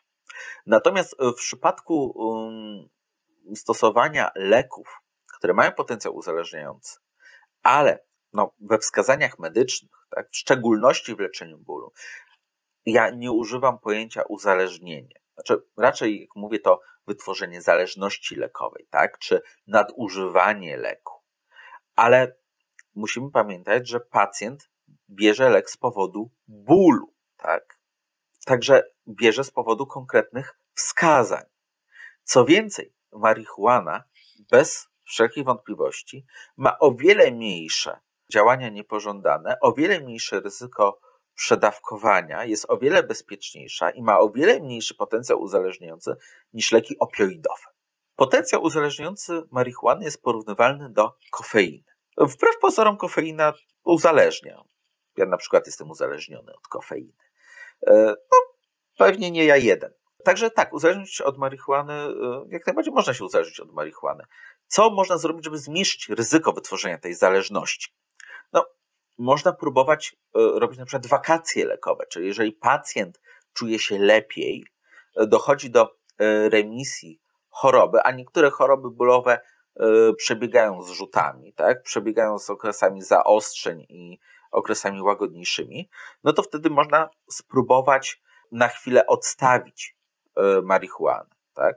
[0.67, 2.89] Natomiast w przypadku um,
[3.57, 5.01] stosowania leków,
[5.39, 6.99] które mają potencjał uzależniający,
[7.63, 11.93] ale no, we wskazaniach medycznych, tak, w szczególności w leczeniu bólu,
[12.87, 15.21] ja nie używam pojęcia uzależnienie.
[15.35, 21.15] Znaczy, raczej, jak mówię, to wytworzenie zależności lekowej, tak, czy nadużywanie leku.
[21.97, 22.37] Ale
[22.95, 24.71] musimy pamiętać, że pacjent
[25.11, 27.81] bierze lek z powodu bólu, tak.
[28.45, 31.45] Także bierze z powodu konkretnych wskazań.
[32.23, 34.05] Co więcej, marihuana
[34.51, 41.01] bez wszelkich wątpliwości ma o wiele mniejsze działania niepożądane, o wiele mniejsze ryzyko
[41.35, 46.17] przedawkowania jest o wiele bezpieczniejsza i ma o wiele mniejszy potencjał uzależniający
[46.53, 47.65] niż leki opioidowe.
[48.17, 51.85] Potencjał uzależniający marihuany jest porównywalny do kofeiny.
[52.17, 53.53] Wbrew pozorom kofeina
[53.85, 54.63] uzależnia.
[55.17, 57.13] Ja na przykład jestem uzależniony od kofeiny.
[57.87, 58.39] E, no,
[58.99, 59.93] pewnie nie ja jeden.
[60.25, 64.25] Także tak, uzależnić od marihuany, e, jak najbardziej można się uzależnić od marihuany.
[64.67, 67.93] Co można zrobić, żeby zmniejszyć ryzyko wytworzenia tej zależności?
[68.53, 68.67] No,
[69.19, 73.21] można próbować e, robić na przykład wakacje lekowe, czyli jeżeli pacjent
[73.53, 74.65] czuje się lepiej,
[75.17, 76.01] dochodzi do
[76.51, 79.41] remisji choroby, a niektóre choroby bólowe
[80.17, 81.83] przebiegają z rzutami, tak?
[81.83, 84.19] przebiegają z okresami zaostrzeń i
[84.51, 85.91] okresami łagodniejszymi,
[86.25, 89.97] no to wtedy można spróbować na chwilę odstawić
[90.37, 91.31] e, marihuanę.
[91.55, 91.77] Tak?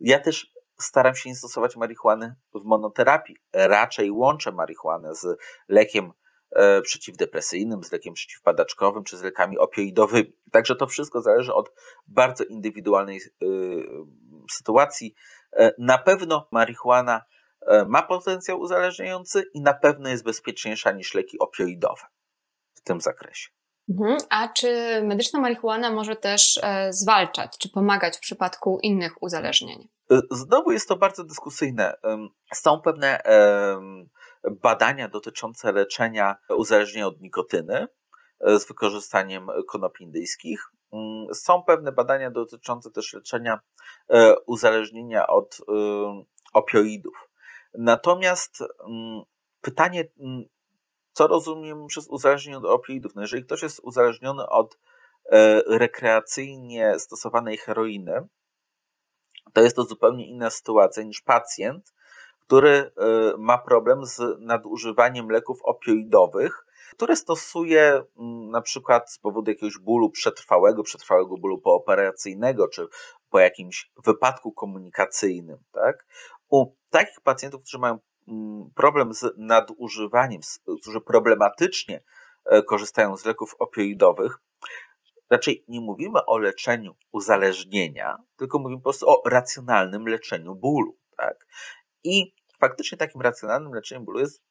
[0.00, 0.51] Ja też
[0.82, 3.36] staram się nie stosować marihuany w monoterapii.
[3.52, 5.26] Raczej łączę marihuanę z
[5.68, 6.12] lekiem
[6.50, 10.36] e, przeciwdepresyjnym, z lekiem przeciwpadaczkowym czy z lekami opioidowymi.
[10.52, 11.72] Także to wszystko zależy od
[12.06, 13.46] bardzo indywidualnej e,
[14.50, 15.14] sytuacji.
[15.78, 17.22] Na pewno marihuana
[17.66, 22.02] E, ma potencjał uzależniający i na pewno jest bezpieczniejsza niż leki opioidowe
[22.74, 23.48] w tym zakresie.
[23.88, 24.18] Mhm.
[24.30, 29.88] A czy medyczna marihuana może też e, zwalczać, czy pomagać w przypadku innych uzależnień?
[30.12, 31.94] E, znowu jest to bardzo dyskusyjne.
[32.54, 33.22] Są pewne
[34.62, 37.86] badania dotyczące leczenia uzależnienia od nikotyny
[38.40, 40.70] z wykorzystaniem konopi indyjskich.
[40.92, 43.60] Mm, są pewne badania dotyczące też leczenia
[44.46, 45.58] uzależnienia od
[46.52, 47.28] opioidów.
[47.74, 49.22] Natomiast mm,
[49.60, 50.44] pytanie, mm,
[51.12, 53.14] co rozumiem przez uzależnienie od opioidów?
[53.14, 54.78] No jeżeli ktoś jest uzależniony od
[55.30, 58.28] e, rekreacyjnie stosowanej heroiny,
[59.52, 61.92] to jest to zupełnie inna sytuacja niż pacjent,
[62.46, 62.90] który e,
[63.38, 70.10] ma problem z nadużywaniem leków opioidowych, które stosuje mm, na przykład z powodu jakiegoś bólu
[70.10, 72.86] przetrwałego, przetrwałego bólu pooperacyjnego, czy
[73.30, 76.06] po jakimś wypadku komunikacyjnym, tak?
[76.48, 80.40] U takich pacjentów, którzy mają mm, problem z nadużywaniem,
[80.80, 82.02] którzy problematycznie
[82.44, 84.38] e, korzystają z leków opioidowych,
[85.32, 90.96] raczej nie mówimy o leczeniu uzależnienia, tylko mówimy po prostu o racjonalnym leczeniu bólu.
[91.16, 91.46] Tak?
[92.04, 94.42] I faktycznie takim racjonalnym leczeniem bólu jest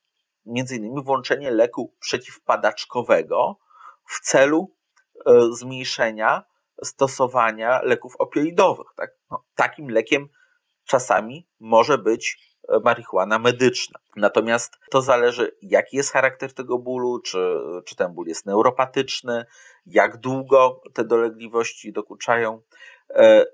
[0.46, 3.60] innymi włączenie leku przeciwpadaczkowego
[4.06, 4.76] w celu
[5.26, 6.44] e, zmniejszenia
[6.84, 8.88] stosowania leków opioidowych.
[8.96, 9.12] Tak?
[9.32, 10.30] No, takim lekiem
[10.86, 12.38] czasami może być
[12.70, 14.00] e, marihuana medyczna.
[14.16, 19.46] Natomiast to zależy, jaki jest charakter tego bólu, czy, czy ten ból jest neuropatyczny,
[19.86, 22.62] jak długo te dolegliwości dokuczają.
[23.10, 23.46] E,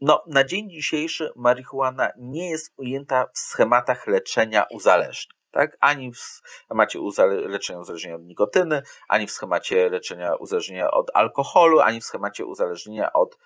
[0.00, 5.42] no, na dzień dzisiejszy marihuana nie jest ujęta w schematach leczenia uzależnień.
[5.50, 5.76] Tak?
[5.80, 12.00] Ani w schemacie leczenia uzależnienia od nikotyny, ani w schemacie leczenia uzależnienia od alkoholu, ani
[12.00, 13.38] w schemacie uzależnienia od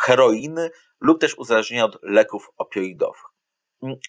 [0.00, 0.70] heroiny
[1.00, 3.22] lub też uzależnienia od leków opioidowych.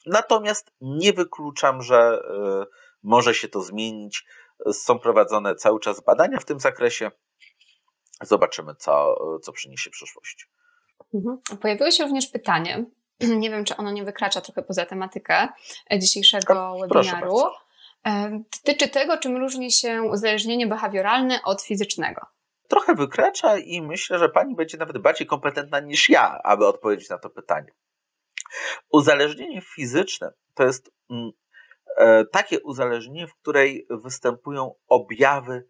[0.06, 2.66] Natomiast nie wykluczam, że e,
[3.04, 4.26] może się to zmienić.
[4.72, 7.12] Są prowadzone cały czas badania w tym zakresie.
[8.22, 10.50] Zobaczymy, co, co przyniesie przyszłość.
[11.14, 11.38] Mhm.
[11.62, 12.86] Pojawiło się również pytanie,
[13.42, 15.48] nie wiem, czy ono nie wykracza trochę poza tematykę
[16.00, 17.38] dzisiejszego webinaru.
[18.08, 22.37] E, dotyczy tego, czym różni się uzależnienie behawioralne od fizycznego
[22.68, 27.18] trochę wykracza i myślę, że pani będzie nawet bardziej kompetentna niż ja, aby odpowiedzieć na
[27.18, 27.72] to pytanie.
[28.90, 31.32] Uzależnienie fizyczne to jest mm,
[31.98, 35.68] e, takie uzależnienie, w której występują objawy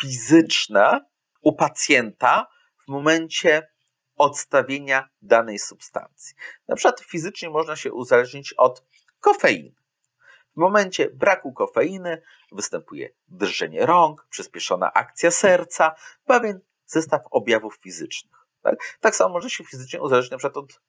[0.00, 1.04] fizyczne
[1.40, 2.46] u pacjenta
[2.84, 3.68] w momencie
[4.16, 6.34] odstawienia danej substancji.
[6.68, 8.84] Na przykład fizycznie można się uzależnić od
[9.20, 9.81] kofeiny.
[10.56, 18.46] W momencie braku kofeiny występuje drżenie rąk, przyspieszona akcja serca, pewien zestaw objawów fizycznych.
[18.62, 20.80] Tak, tak samo może się fizycznie uzależnić przykład od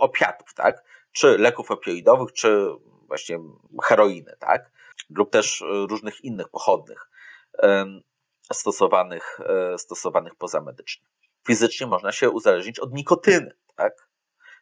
[0.00, 0.84] opiatów, tak?
[1.12, 2.66] czy leków opioidowych, czy
[3.06, 3.38] właśnie
[3.84, 4.72] heroiny, tak?
[5.10, 7.10] lub też różnych innych pochodnych
[8.52, 11.06] stosowanych, e, stosowanych pozamedycznie.
[11.46, 13.56] Fizycznie można się uzależnić od nikotyny.
[13.76, 14.08] Tak?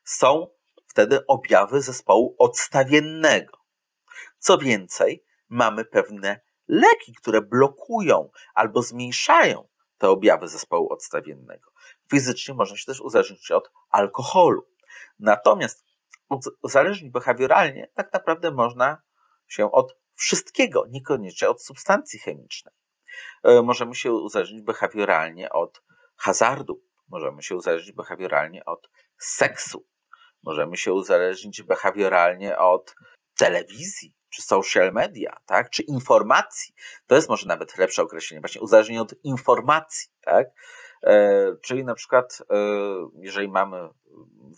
[0.04, 0.46] Są
[0.88, 3.58] wtedy objawy zespołu odstawiennego.
[4.38, 11.70] Co więcej, mamy pewne leki, które blokują albo zmniejszają te objawy zespołu odstawiennego.
[12.10, 14.68] Fizycznie można się też uzależnić od alkoholu.
[15.18, 15.84] Natomiast
[16.62, 19.02] uzależnić behawioralnie tak naprawdę można
[19.48, 22.74] się od wszystkiego, niekoniecznie od substancji chemicznej.
[23.42, 25.82] E, możemy się uzależnić behawioralnie od
[26.16, 29.86] hazardu, możemy się uzależnić behawioralnie od seksu,
[30.42, 32.94] Możemy się uzależnić behawioralnie od
[33.38, 36.74] telewizji, czy social media, tak, czy informacji.
[37.06, 40.48] To jest może nawet lepsze określenie, właśnie uzależnienie od informacji, tak.
[41.02, 42.56] E, czyli na przykład, e,
[43.20, 43.88] jeżeli mamy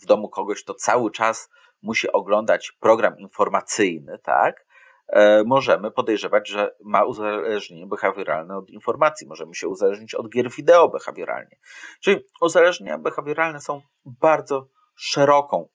[0.01, 1.49] w domu kogoś, to cały czas
[1.81, 4.65] musi oglądać program informacyjny, tak,
[5.07, 9.27] e, możemy podejrzewać, że ma uzależnienie behawioralne od informacji.
[9.27, 11.57] Możemy się uzależnić od gier wideo behawioralnie.
[11.99, 14.67] Czyli uzależnienia behawioralne są bardzo
[15.01, 15.67] szeroką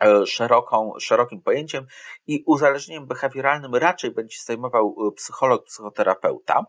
[0.00, 1.86] E, szeroką, szerokim pojęciem
[2.26, 6.66] i uzależnieniem behawioralnym raczej będzie zajmował e, psycholog, psychoterapeuta.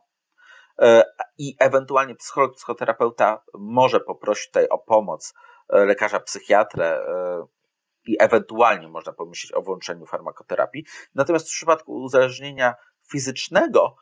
[0.82, 1.04] E,
[1.38, 5.34] I ewentualnie psycholog, psychoterapeuta może poprosić tutaj o pomoc
[5.70, 7.06] lekarza psychiatrę
[8.08, 10.86] i ewentualnie można pomyśleć o włączeniu farmakoterapii.
[11.16, 12.76] Natomiast w przypadku uzależnienia
[13.12, 13.96] fizycznego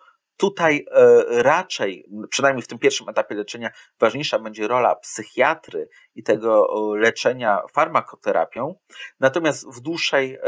[0.44, 6.68] Tutaj e, raczej, przynajmniej w tym pierwszym etapie leczenia, ważniejsza będzie rola psychiatry i tego
[6.96, 8.76] leczenia farmakoterapią.
[9.20, 10.40] Natomiast w dłuższej e,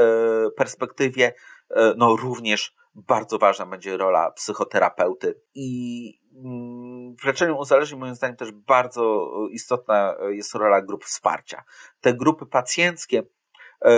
[0.58, 1.34] perspektywie,
[1.70, 5.42] e, no również bardzo ważna będzie rola psychoterapeuty.
[5.54, 11.64] I mm, w leczeniu uzależnień, moim zdaniem, też bardzo istotna jest rola grup wsparcia.
[12.02, 13.24] Te grupy pacjenckie,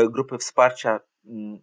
[0.09, 0.99] grupy wsparcia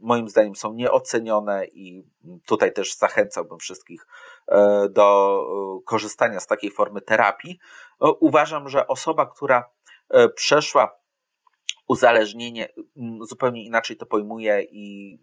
[0.00, 2.04] moim zdaniem są nieocenione i
[2.46, 4.06] tutaj też zachęcałbym wszystkich
[4.48, 7.58] e, do e, korzystania z takiej formy terapii.
[8.02, 9.70] E, uważam, że osoba, która
[10.34, 10.98] przeszła
[11.88, 12.68] uzależnienie,
[13.20, 15.18] zupełnie inaczej to pojmuje i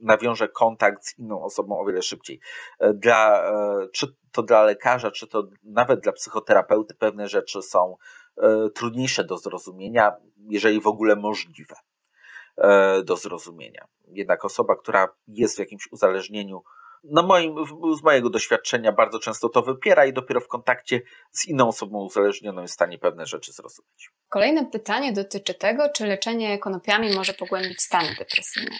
[0.00, 2.40] nawiąże kontakt z inną osobą o wiele szybciej.
[2.94, 3.52] Dla,
[3.92, 7.96] czy to dla lekarza, czy to nawet dla psychoterapeuty pewne rzeczy są
[8.74, 10.12] trudniejsze do zrozumienia,
[10.48, 11.74] jeżeli w ogóle możliwe.
[12.60, 13.84] E, do zrozumienia.
[14.08, 16.62] Jednak osoba, która jest w jakimś uzależnieniu,
[17.04, 17.54] no moim,
[17.98, 22.62] z mojego doświadczenia bardzo często to wypiera i dopiero w kontakcie z inną osobą uzależnioną
[22.62, 24.10] jest w stanie pewne rzeczy zrozumieć.
[24.28, 28.76] Kolejne pytanie dotyczy tego, czy leczenie konopiami może pogłębić stany depresyjne.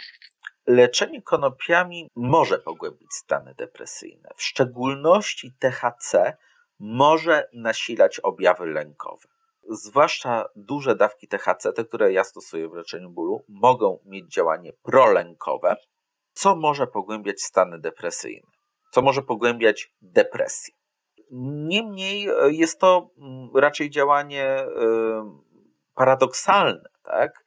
[0.66, 4.28] Leczenie konopiami może pogłębić stany depresyjne.
[4.36, 6.36] W szczególności THC
[6.78, 9.28] może nasilać objawy lękowe
[9.70, 15.76] zwłaszcza duże dawki THC, te, które ja stosuję w leczeniu bólu, mogą mieć działanie prolękowe,
[16.32, 18.50] co może pogłębiać stany depresyjne,
[18.90, 20.74] co może pogłębiać depresję.
[21.68, 24.66] Niemniej e, jest to mm, raczej działanie e,
[25.94, 27.44] paradoksalne, tak?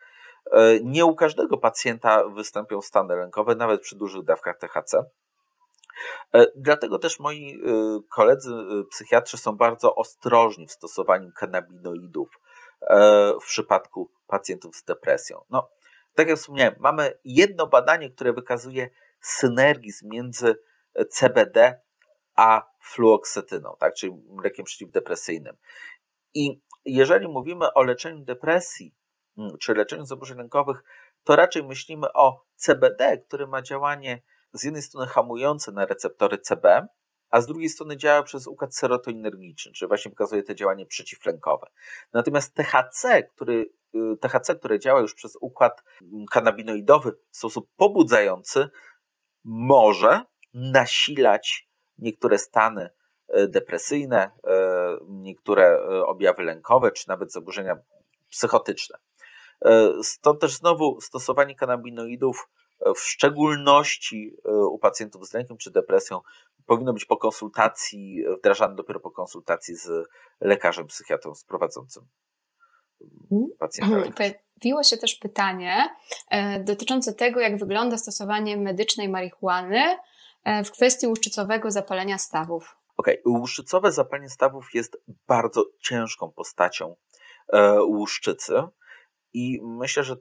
[0.52, 5.04] E, nie u każdego pacjenta występują stany lękowe, nawet przy dużych dawkach THC.
[6.34, 12.40] E, dlatego też moi e, koledzy e, psychiatrzy są bardzo ostrożni w stosowaniu kanabinoidów
[13.42, 15.42] w przypadku pacjentów z depresją.
[15.50, 15.70] No,
[16.16, 18.90] tak jak wspomniałem, mamy jedno badanie, które wykazuje
[19.22, 20.56] synergizm między
[21.10, 21.82] CBD
[22.36, 24.14] a fluoksetyną, tak, czyli
[24.44, 25.58] lekiem przeciwdepresyjnym.
[26.34, 28.96] I jeżeli mówimy o leczeniu depresji
[29.38, 30.84] mm, czy leczeniu zaburzeń lękowych,
[31.24, 34.22] to raczej myślimy o CBD, który ma działanie
[34.54, 36.88] z jednej strony hamujące na receptory CB,
[37.30, 41.68] a z drugiej strony działa przez układ serotoninergiczny, czyli właśnie pokazuje to działanie przeciwlękowe.
[42.14, 48.70] Natomiast THC, który, y, THC, które działa już przez układ mm, kanabinoidowy w sposób pobudzający,
[49.44, 50.22] może
[50.54, 52.90] nasilać niektóre stany
[53.38, 54.50] y, depresyjne, y,
[55.08, 57.78] niektóre objawy lękowe, czy nawet zaburzenia
[58.30, 58.98] psychotyczne.
[60.04, 62.50] Stąd też znowu stosowanie kanabinoidów
[62.96, 66.22] w szczególności e, u pacjentów z lękiem czy depresją,
[66.66, 70.08] powinno być po konsultacji, wdrażane dopiero po konsultacji z
[70.42, 72.08] lekarzem psychiatrą sprowadzącym
[73.32, 73.52] mhm.
[73.60, 74.12] pacjenta.
[74.12, 75.96] Pojawiło się też pytanie
[76.32, 79.98] e, dotyczące tego, jak wygląda stosowanie medycznej marihuany
[80.44, 82.78] e, w kwestii łuszczycowego zapalenia stawów.
[82.98, 83.40] Okej, okay.
[83.40, 86.96] łuszczycowe zapalenie stawów jest bardzo ciężką postacią
[87.88, 88.54] łuszczycy
[89.34, 90.16] i myślę, że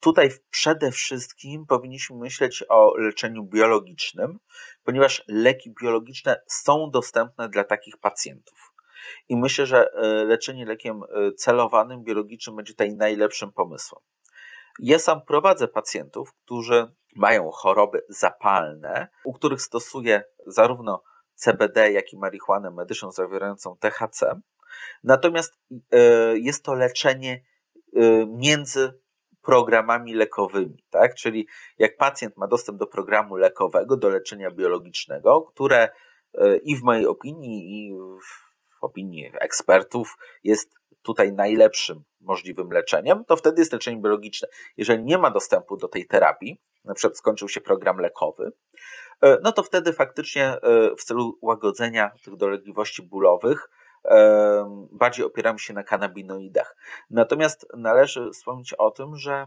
[0.00, 4.38] Tutaj przede wszystkim powinniśmy myśleć o leczeniu biologicznym,
[4.84, 8.74] ponieważ leki biologiczne są dostępne dla takich pacjentów.
[9.28, 14.02] I myślę, że e, leczenie lekiem e, celowanym, biologicznym będzie tutaj najlepszym pomysłem.
[14.78, 21.02] Ja sam prowadzę pacjentów, którzy mają choroby zapalne, u których stosuję zarówno
[21.34, 24.40] CBD, jak i marihuanę medyczną zawierającą THC.
[25.04, 25.60] Natomiast
[25.92, 25.98] e,
[26.38, 27.44] jest to leczenie
[28.26, 29.03] między
[29.44, 31.14] programami lekowymi, tak?
[31.14, 31.46] Czyli
[31.78, 35.88] jak pacjent ma dostęp do programu lekowego, do leczenia biologicznego, które
[36.34, 43.36] e, i w mojej opinii, i w opinii ekspertów jest tutaj najlepszym możliwym leczeniem, to
[43.36, 44.48] wtedy jest leczenie biologiczne.
[44.76, 48.52] Jeżeli nie ma dostępu do tej terapii, na przykład skończył się program lekowy,
[49.22, 50.60] e, no to wtedy faktycznie e,
[50.98, 53.68] w celu łagodzenia tych dolegliwości bólowych
[54.92, 56.76] bardziej opieramy się na kanabinoidach.
[57.10, 59.46] Natomiast należy wspomnieć o tym, że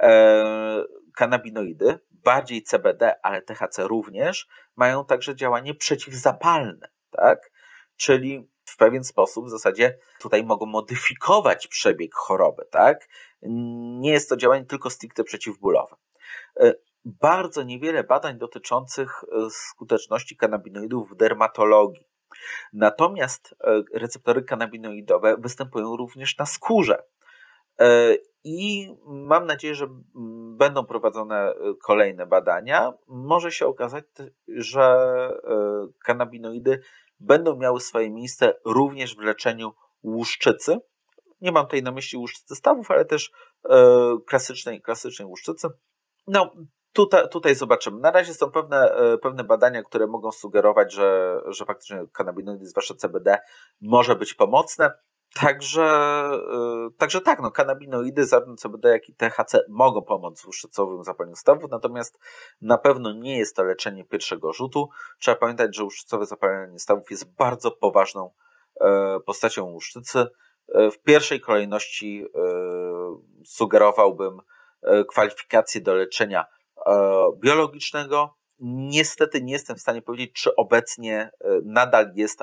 [0.00, 0.84] e,
[1.14, 7.50] kanabinoidy bardziej CBD, ale THC również, mają także działanie przeciwzapalne, tak?
[7.96, 13.08] Czyli w pewien sposób w zasadzie tutaj mogą modyfikować przebieg choroby, tak?
[14.00, 15.96] Nie jest to działanie tylko stricte przeciwbólowe.
[16.60, 22.04] E, bardzo niewiele badań dotyczących e, skuteczności kanabinoidów w dermatologii.
[22.72, 27.02] Natomiast e, receptory kanabinoidowe występują również na skórze.
[28.44, 29.86] I mam nadzieję, że
[30.56, 32.92] będą prowadzone kolejne badania.
[33.06, 34.04] Może się okazać,
[34.48, 35.08] że
[36.04, 36.80] kanabinoidy
[37.20, 39.72] będą miały swoje miejsce również w leczeniu
[40.02, 40.78] łuszczycy.
[41.40, 43.32] Nie mam tutaj na myśli łuszczycy stawów, ale też
[43.70, 45.68] e, klasycznej, klasycznej łuszczycy.
[46.26, 46.54] No,
[46.96, 48.00] tutaj, tutaj zobaczymy.
[48.00, 52.94] Na razie są pewne, e, pewne badania, które mogą sugerować, że, że faktycznie kanabinoidy, zwłaszcza
[52.94, 53.38] CBD,
[53.80, 54.92] może być pomocne.
[55.40, 55.82] Także,
[56.52, 61.36] yy, także tak, no, kanabinoidy, zarówno CBD, jak i THC mogą pomóc w łuszczycowym zapaleniu
[61.36, 62.18] stawów, natomiast
[62.60, 64.88] na pewno nie jest to leczenie pierwszego rzutu.
[65.20, 68.30] Trzeba pamiętać, że łuszczycowe zapalenie stawów jest bardzo poważną
[68.80, 68.88] yy,
[69.26, 70.26] postacią łuszczycy.
[70.68, 72.26] W pierwszej kolejności
[73.44, 74.40] sugerowałbym
[75.08, 76.46] kwalifikację do leczenia
[77.42, 81.30] biologicznego, Niestety nie jestem w stanie powiedzieć, czy obecnie
[81.64, 82.42] nadal jest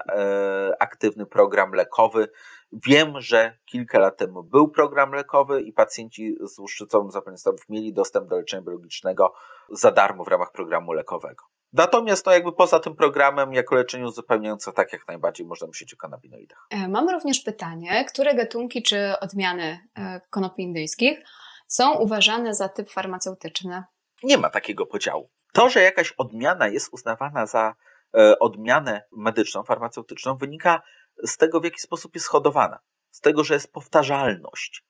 [0.79, 2.27] aktywny program lekowy.
[2.71, 7.93] Wiem, że kilka lat temu był program lekowy i pacjenci z łuszczycowym zapaleniem stawów mieli
[7.93, 9.33] dostęp do leczenia biologicznego
[9.71, 11.43] za darmo w ramach programu lekowego.
[11.73, 15.97] Natomiast no jakby poza tym programem, jako leczenie uzupełniające, tak jak najbardziej można myśleć o
[15.97, 16.67] kanabinoidach.
[16.69, 21.19] E, mamy również pytanie, które gatunki czy odmiany e, konopi indyjskich
[21.67, 23.83] są uważane za typ farmaceutyczny?
[24.23, 25.29] Nie ma takiego podziału.
[25.53, 27.75] To, że jakaś odmiana jest uznawana za
[28.17, 30.81] e, odmianę medyczną, farmaceutyczną, wynika
[31.23, 32.79] z tego, w jaki sposób jest hodowana,
[33.11, 34.85] z tego, że jest powtarzalność,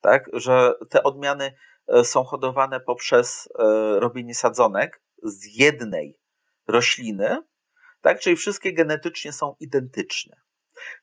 [0.00, 0.30] tak?
[0.32, 1.54] że te odmiany
[1.88, 3.62] e, są hodowane poprzez e,
[4.00, 6.18] robienie sadzonek z jednej
[6.68, 7.42] rośliny,
[8.00, 8.20] tak?
[8.20, 10.36] czyli wszystkie genetycznie są identyczne.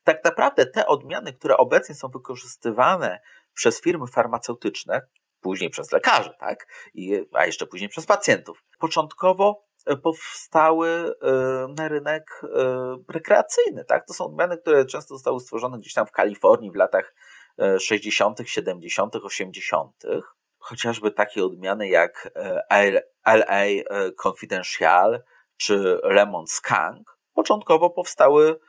[0.04, 3.20] Tak naprawdę te odmiany, które obecnie są wykorzystywane
[3.54, 5.02] przez firmy farmaceutyczne,
[5.44, 6.66] później przez lekarzy, tak?
[6.94, 9.64] I, a jeszcze później przez pacjentów, początkowo
[10.02, 10.88] powstały
[11.22, 11.32] e,
[11.76, 13.84] na rynek e, rekreacyjny.
[13.84, 14.06] Tak?
[14.06, 17.14] To są odmiany, które często zostały stworzone gdzieś tam w Kalifornii w latach
[17.80, 19.92] 60., 70., 80.
[20.58, 22.62] Chociażby takie odmiany jak e,
[23.24, 23.64] LA
[24.16, 25.22] Confidential
[25.56, 28.60] czy Lemon Skunk początkowo powstały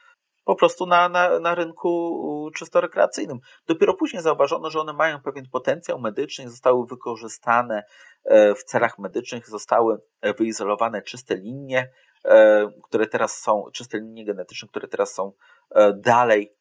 [0.45, 3.39] po prostu na, na, na rynku czysto rekreacyjnym.
[3.67, 7.83] Dopiero później zauważono, że one mają pewien potencjał medyczny, zostały wykorzystane
[8.23, 9.97] e, w celach medycznych, zostały
[10.37, 11.91] wyizolowane czyste linie,
[12.25, 15.31] e, które teraz są, czyste linie genetyczne, które teraz są
[15.71, 16.55] e, dalej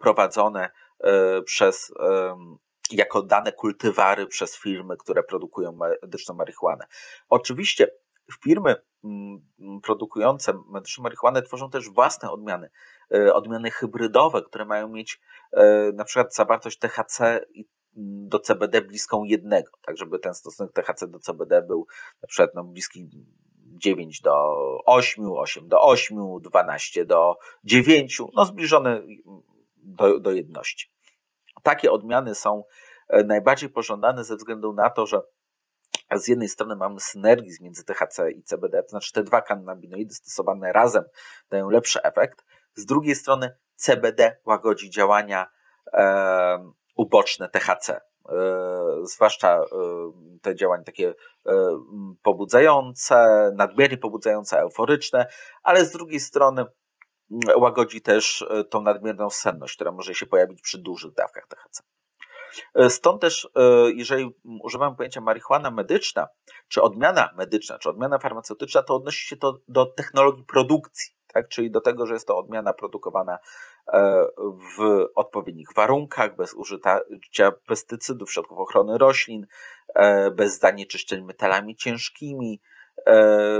[0.00, 0.70] prowadzone
[1.44, 1.92] przez
[2.90, 6.86] jako dane kultywary przez firmy, które produkują medyczną marihuanę.
[7.28, 7.90] Oczywiście
[8.44, 9.40] firmy mm,
[9.82, 12.70] produkujące medyczną marihuanę tworzą też własne odmiany,
[13.14, 15.20] e, odmiany hybrydowe, które mają mieć
[15.52, 17.46] e, na przykład zawartość THC
[18.00, 21.86] do CBD bliską jednego, tak żeby ten stosunek THC do CBD był
[22.22, 23.08] na przykład no, bliski
[23.78, 24.54] 9 do
[24.86, 29.06] 8, 8 do 8, 12 do 9, no zbliżony
[29.76, 30.92] do, do jedności.
[31.62, 32.64] Takie odmiany są
[33.08, 35.20] e, najbardziej pożądane ze względu na to, że
[36.16, 40.72] z jednej strony mamy synergizm między THC i CBD, to znaczy te dwa kanabinoidy stosowane
[40.72, 41.04] razem
[41.50, 42.44] dają lepszy efekt.
[42.74, 45.46] Z drugiej strony CBD łagodzi działania
[45.92, 48.00] e, uboczne THC, e,
[49.02, 49.64] zwłaszcza e,
[50.42, 51.14] te działania takie
[51.46, 51.54] e,
[52.22, 55.26] pobudzające, nadmiernie pobudzające, euforyczne,
[55.62, 56.64] ale z drugiej strony
[57.56, 61.82] łagodzi też e, tą nadmierną senność, która może się pojawić przy dużych dawkach THC.
[62.74, 63.60] E, stąd też, e,
[63.94, 66.28] jeżeli używamy pojęcia marihuana medyczna,
[66.68, 71.48] czy odmiana medyczna, czy odmiana farmaceutyczna, to odnosi się to do technologii produkcji, tak?
[71.48, 73.38] czyli do tego, że jest to odmiana produkowana
[73.92, 74.24] e,
[74.78, 77.00] w odpowiednich warunkach, bez użycia
[77.66, 79.46] pestycydów, środków ochrony roślin,
[80.32, 82.60] bez zanieczyszczeń metalami ciężkimi,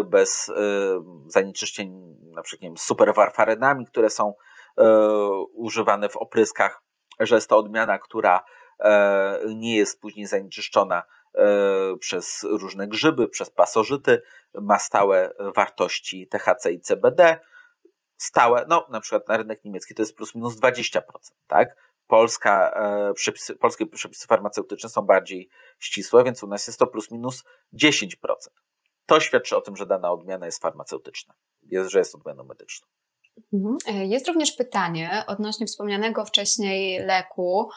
[0.05, 0.53] bez
[1.27, 4.35] zanieczyszczeń na przykład superwarfarenami, które są
[5.53, 6.83] używane w opryskach,
[7.21, 8.45] że jest to odmiana, która
[9.55, 11.03] nie jest później zanieczyszczona
[11.35, 14.23] e, przez różne grzyby, przez pasożyty,
[14.55, 17.39] ma stałe wartości THC i CBD,
[18.17, 21.01] stałe, no na przykład na rynek niemiecki to jest plus minus 20%,
[21.47, 21.77] tak?
[22.07, 25.49] Polska, e, przepisy, polskie przepisy farmaceutyczne są bardziej
[25.79, 28.17] ścisłe, więc u nas jest to plus minus 10%.
[29.07, 32.89] To świadczy o tym, że dana odmiana jest farmaceutyczna, jest, że jest odmianą medyczną.
[33.53, 33.77] Mhm.
[33.87, 37.71] E, jest również pytanie odnośnie wspomnianego wcześniej leku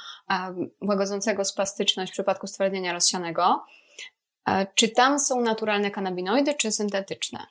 [0.81, 3.65] łagodzącego spastyczność w przypadku stwardnienia rozsianego.
[4.75, 7.47] Czy tam są naturalne kanabinoidy, czy syntetyczne?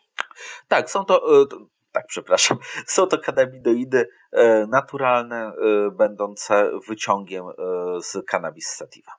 [0.69, 1.23] Tak, są to,
[1.93, 4.09] tak, przepraszam, są to kanabinoidy
[4.69, 5.53] naturalne,
[5.93, 7.45] będące wyciągiem
[8.03, 9.13] z cannabis sativa.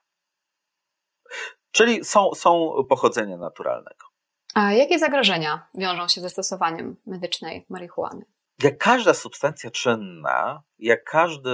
[1.70, 4.06] Czyli są, są pochodzenia naturalnego.
[4.54, 8.24] A jakie zagrożenia wiążą się ze stosowaniem medycznej marihuany?
[8.62, 11.50] Jak każda substancja czynna, jak, każdy,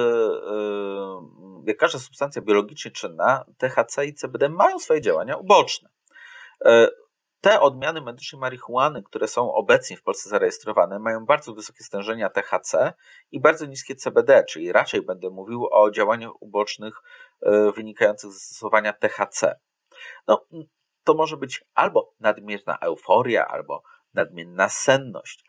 [1.66, 5.88] jak każda substancja biologicznie czynna, THC i CBD mają swoje działania uboczne.
[6.64, 6.88] E,
[7.40, 12.92] te odmiany medycznej marihuany, które są obecnie w Polsce zarejestrowane, mają bardzo wysokie stężenia THC
[13.30, 16.94] i bardzo niskie CBD, czyli raczej będę mówił o działaniach ubocznych
[17.42, 19.61] e, wynikających z stosowania THC.
[20.26, 20.46] No,
[21.04, 23.82] to może być albo nadmierna euforia, albo
[24.14, 25.44] nadmierna senność,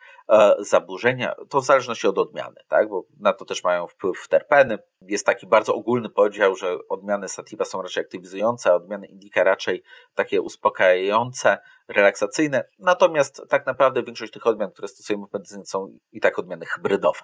[0.60, 2.90] zaburzenia, to w zależności od odmiany, tak?
[2.90, 4.78] bo na to też mają wpływ terpeny.
[5.02, 9.84] Jest taki bardzo ogólny podział, że odmiany sativa są raczej aktywizujące, a odmiany indica raczej
[10.16, 11.58] takie uspokajające,
[11.88, 12.64] relaksacyjne.
[12.80, 17.22] Natomiast tak naprawdę większość tych odmian, które stosujemy w medycynie są i tak odmiany hybrydowe.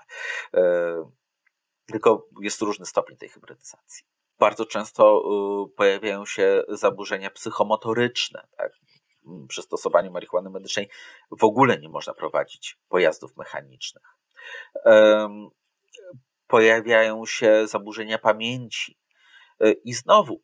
[0.53, 0.61] E,
[1.85, 4.05] tylko jest różny stopień tej hybrydyzacji
[4.39, 5.23] bardzo często
[5.71, 8.47] y, pojawiają się zaburzenia psychomotoryczne.
[9.47, 10.89] Przy stosowaniu marihuany medycznej
[11.31, 14.03] w ogóle nie można prowadzić pojazdów mechanicznych.
[16.47, 18.97] Pojawiają się zaburzenia pamięci.
[19.63, 20.41] Y, I znowu,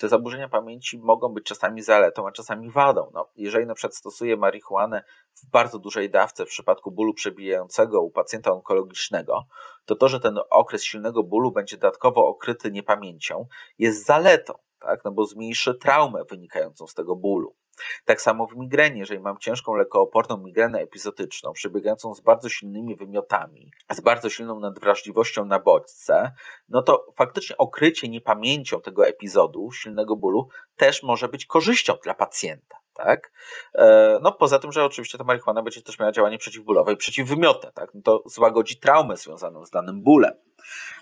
[0.00, 3.10] te zaburzenia pamięci mogą być czasami zaletą, a czasami wadą.
[3.14, 5.04] No, jeżeli na przykład stosuje marihuanę
[5.34, 9.44] w bardzo dużej dawce w przypadku bólu przebijającego u pacjenta onkologicznego,
[9.84, 13.46] to to, że ten okres silnego bólu będzie dodatkowo okryty niepamięcią,
[13.78, 15.04] jest zaletą, tak?
[15.04, 17.56] no bo zmniejszy traumę wynikającą z tego bólu.
[18.04, 23.70] Tak samo w migrenie, jeżeli mam ciężką lekooporną migrenę epizotyczną, przebiegającą z bardzo silnymi wymiotami,
[23.92, 26.32] z bardzo silną nadwrażliwością na bodźce,
[26.68, 32.76] no to faktycznie okrycie niepamięcią tego epizodu silnego bólu też może być korzyścią dla pacjenta.
[32.94, 33.32] Tak?
[33.74, 37.72] E, no poza tym, że oczywiście ta marihuana będzie też miała działanie przeciwbólowe i przeciwwymiotne,
[37.72, 37.94] tak?
[37.94, 40.32] No to złagodzi traumę związaną z danym bólem.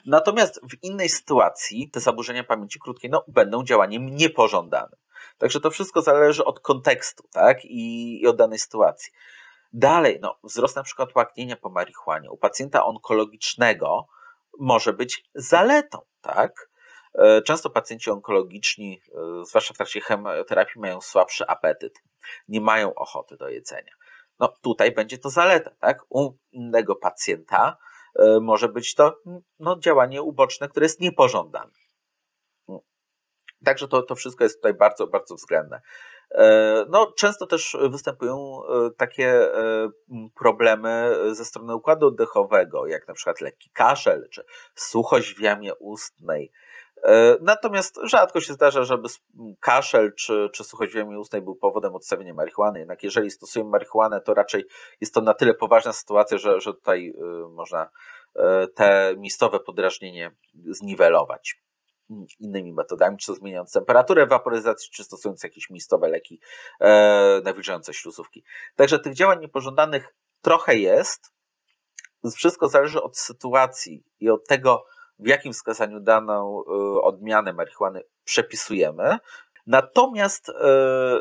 [0.07, 4.99] Natomiast w innej sytuacji te zaburzenia pamięci krótkiej no, będą działaniem niepożądanym.
[5.39, 7.65] Także to wszystko zależy od kontekstu, tak?
[7.65, 9.13] I, i od danej sytuacji.
[9.73, 14.07] Dalej, no, wzrost na przykład łaknienia po marihuanie u pacjenta onkologicznego
[14.59, 16.71] może być zaletą, tak?
[17.15, 22.03] E, często pacjenci onkologiczni, e, zwłaszcza w trakcie chemioterapii, mają słabszy apetyt,
[22.49, 23.93] nie mają ochoty do jedzenia.
[24.39, 25.99] No tutaj będzie to zaleta, tak?
[26.09, 27.77] U innego pacjenta
[28.19, 29.21] e, może być to
[29.59, 31.71] no, działanie uboczne, które jest niepożądane.
[33.65, 35.81] Także to, to wszystko jest tutaj bardzo, bardzo względne.
[36.31, 39.91] E, no, często też występują e, takie e,
[40.35, 44.45] problemy ze strony układu oddechowego, jak na przykład lekki kaszel czy
[44.75, 46.53] suchość w jamie ustnej.
[47.41, 49.09] Natomiast rzadko się zdarza, żeby
[49.61, 52.79] kaszel czy, czy suchość w jamie ustnej był powodem odstawienia marihuany.
[52.79, 54.65] Jednak jeżeli stosujemy marihuanę, to raczej
[55.01, 57.15] jest to na tyle poważna sytuacja, że, że tutaj
[57.51, 57.91] można
[58.75, 60.31] te miejscowe podrażnienie
[60.71, 61.61] zniwelować
[62.39, 66.41] innymi metodami, czy zmieniając temperaturę waporyzacji, czy stosując jakieś mistowe leki
[66.81, 68.45] e, nawilżające śluzówki.
[68.77, 71.33] Także tych działań niepożądanych trochę jest.
[72.37, 74.85] Wszystko zależy od sytuacji i od tego,
[75.19, 79.19] w jakim wskazaniu daną e, odmianę marihuany przepisujemy.
[79.67, 81.21] Natomiast e,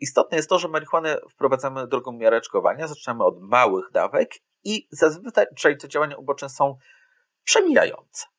[0.00, 4.30] istotne jest to, że marihuanę wprowadzamy drogą miareczkowania, zaczynamy od małych dawek
[4.64, 6.76] i zazwyczaj te działania uboczne są
[7.44, 8.33] przemijające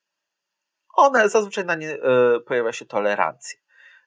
[0.96, 3.60] one zazwyczaj na nie e, pojawia się tolerancja.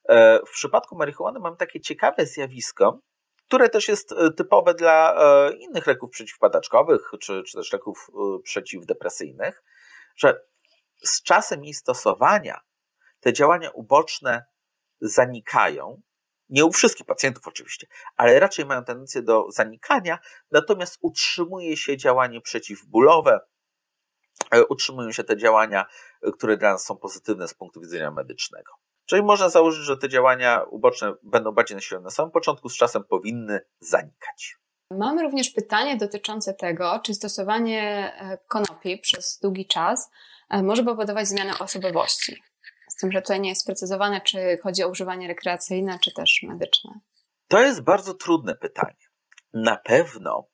[0.09, 3.01] E, w przypadku marihuany mamy takie ciekawe zjawisko,
[3.47, 5.16] które też jest e, typowe dla
[5.59, 8.11] innych leków przeciwpadaczkowych, czy, czy też leków
[8.43, 9.62] przeciwdepresyjnych,
[10.16, 10.41] że
[11.05, 12.61] z czasem jej stosowania
[13.20, 14.45] te działania uboczne
[15.01, 16.01] zanikają.
[16.49, 17.86] Nie u wszystkich pacjentów oczywiście,
[18.16, 20.18] ale raczej mają tendencję do zanikania,
[20.51, 23.41] natomiast utrzymuje się działanie przeciwbólowe,
[24.68, 25.86] utrzymują się te działania,
[26.22, 28.72] e, które dla nas są pozytywne z punktu widzenia medycznego.
[29.07, 33.05] Czyli można założyć, że te działania uboczne będą bardziej nasilone na samym początku, z czasem
[33.05, 34.57] powinny zanikać.
[34.90, 40.11] Mamy również pytanie dotyczące tego, czy stosowanie e, konopi przez długi czas
[40.62, 42.42] może powodować zmianę osobowości.
[42.88, 46.90] Z tym, że tutaj nie jest sprecyzowane, czy chodzi o używanie rekreacyjne, czy też medyczne.
[47.49, 48.96] To jest bardzo trudne pytanie.
[49.53, 50.49] Na pewno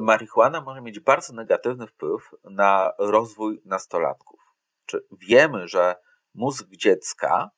[0.00, 4.40] marihuana może mieć bardzo negatywny wpływ na rozwój nastolatków.
[4.86, 5.96] Czy wiemy, że
[6.34, 7.50] mózg dziecka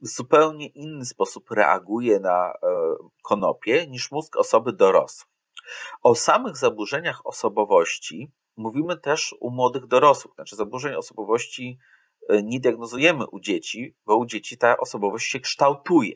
[0.00, 2.56] w zupełnie inny sposób reaguje na e,
[3.22, 5.32] konopie niż mózg osoby dorosłej.
[6.02, 10.34] O samych zaburzeniach osobowości mówimy też u młodych dorosłych.
[10.34, 11.78] Znaczy, zaburzeń osobowości
[12.28, 16.14] e, nie diagnozujemy u dzieci, bo u dzieci ta osobowość się kształtuje.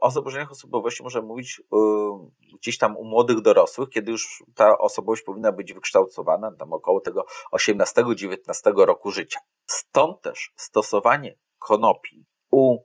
[0.00, 5.22] O zaburzeniach osobowości możemy mówić yy, gdzieś tam u młodych dorosłych, kiedy już ta osobowość
[5.22, 9.40] powinna być wykształcowana, tam około tego 18-19 roku życia.
[9.66, 12.78] Stąd też stosowanie konopi u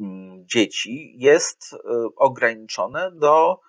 [0.00, 1.78] mm, dzieci jest y,
[2.16, 3.60] ograniczone do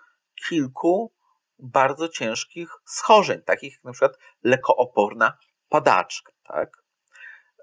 [0.47, 1.13] kilku
[1.59, 5.37] bardzo ciężkich schorzeń, takich jak na przykład lekooporna
[5.69, 6.31] padaczka.
[6.43, 6.83] Tak?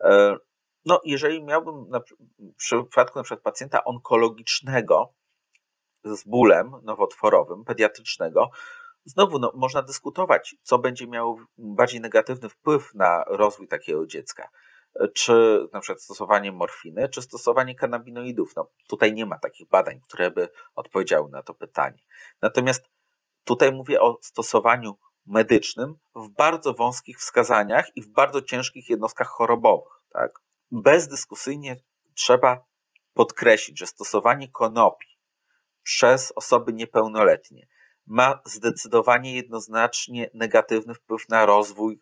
[0.01, 0.37] E,
[0.85, 5.14] no, jeżeli miałbym na, w przypadku na przykład pacjenta onkologicznego
[6.05, 8.50] z bólem nowotworowym, pediatrycznego,
[9.05, 14.48] znowu no, można dyskutować, co będzie miało bardziej negatywny wpływ na rozwój takiego dziecka.
[15.14, 18.57] Czy na przykład stosowanie morfiny, czy stosowanie kanabinoidów.
[18.57, 21.98] No, tutaj nie ma takich badań, które by odpowiedziały na to pytanie.
[22.42, 22.84] Natomiast
[23.44, 24.96] tutaj mówię o stosowaniu
[25.26, 29.92] medycznym w bardzo wąskich wskazaniach i w bardzo ciężkich jednostkach chorobowych.
[30.12, 30.40] Tak?
[30.70, 31.76] Bezdyskusyjnie
[32.14, 32.64] trzeba
[33.14, 35.14] podkreślić, że stosowanie konopi
[35.85, 37.66] przez osoby niepełnoletnie
[38.07, 42.01] ma zdecydowanie jednoznacznie negatywny wpływ na rozwój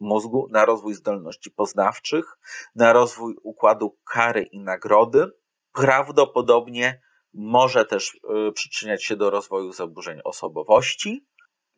[0.00, 2.38] mózgu, na rozwój zdolności poznawczych,
[2.74, 5.30] na rozwój układu kary i nagrody.
[5.72, 7.00] Prawdopodobnie
[7.34, 8.14] może też
[8.48, 11.26] y, przyczyniać się do rozwoju zaburzeń osobowości.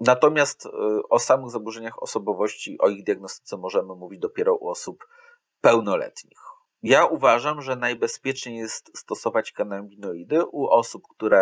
[0.00, 0.70] Natomiast y,
[1.10, 5.06] o samych zaburzeniach osobowości, o ich diagnostyce możemy mówić dopiero u osób
[5.60, 6.57] pełnoletnich.
[6.82, 11.38] Ja uważam, że najbezpieczniej jest stosować kanabinoidy u osób, które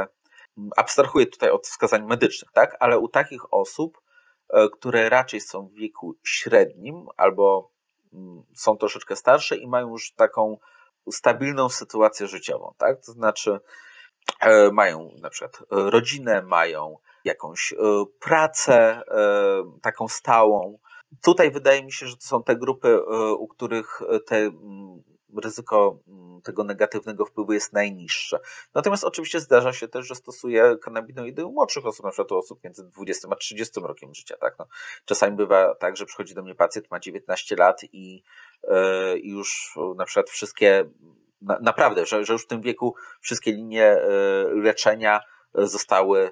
[0.58, 4.00] mm, abstrahuję tutaj od wskazań medycznych, tak, ale u takich osób,
[4.48, 7.70] e, które raczej są w wieku średnim albo
[8.12, 10.58] mm, są troszeczkę starsze i mają już taką
[11.10, 13.04] stabilną sytuację życiową, tak?
[13.06, 13.60] To znaczy
[14.40, 17.76] e, mają na przykład rodzinę, mają jakąś e,
[18.20, 19.02] pracę
[19.82, 20.78] taką stałą.
[21.24, 23.00] Tutaj wydaje mi się, że to są te grupy,
[23.38, 25.02] u których te mm,
[25.38, 28.38] ryzyko mm, tego negatywnego wpływu jest najniższe.
[28.74, 32.64] Natomiast oczywiście zdarza się też, że stosuje kanabinoidy u młodszych osób, na przykład u osób
[32.64, 34.36] między 20 a 30 rokiem życia.
[34.36, 34.58] Tak?
[34.58, 34.66] No,
[35.04, 38.22] czasami bywa tak, że przychodzi do mnie pacjent, ma 19 lat i
[38.62, 38.72] yy,
[39.18, 40.90] już na przykład wszystkie,
[41.42, 43.96] na, naprawdę, że, że już w tym wieku wszystkie linie
[44.54, 45.20] yy, leczenia
[45.54, 46.30] zostały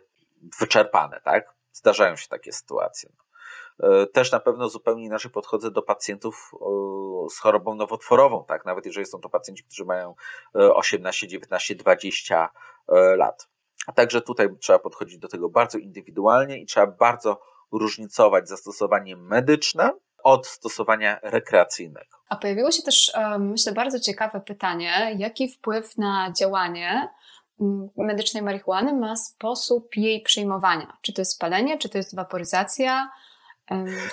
[0.61, 1.21] wyczerpane.
[1.25, 1.55] Tak?
[1.73, 3.11] Zdarzają się takie sytuacje.
[3.19, 3.25] No.
[3.83, 6.53] E, też na pewno zupełnie inaczej podchodzę do pacjentów
[7.31, 8.65] z chorobą nowotworową, tak?
[8.65, 10.15] Nawet jeżeli są to pacjenci, którzy mają
[10.55, 12.51] 18, 19, 20
[13.17, 13.49] lat.
[13.95, 17.41] Także tutaj trzeba podchodzić do tego bardzo indywidualnie i trzeba bardzo
[17.73, 19.91] różnicować zastosowanie medyczne
[20.25, 22.17] od stosowania rekreacyjnego.
[22.29, 27.09] A pojawiło się też, e, myślę, bardzo ciekawe pytanie, jaki wpływ na działanie
[27.61, 30.97] mm, medycznej marihuany ma sposób jej przyjmowania?
[31.03, 33.11] Czy to jest palenie, czy to jest waporyzacja?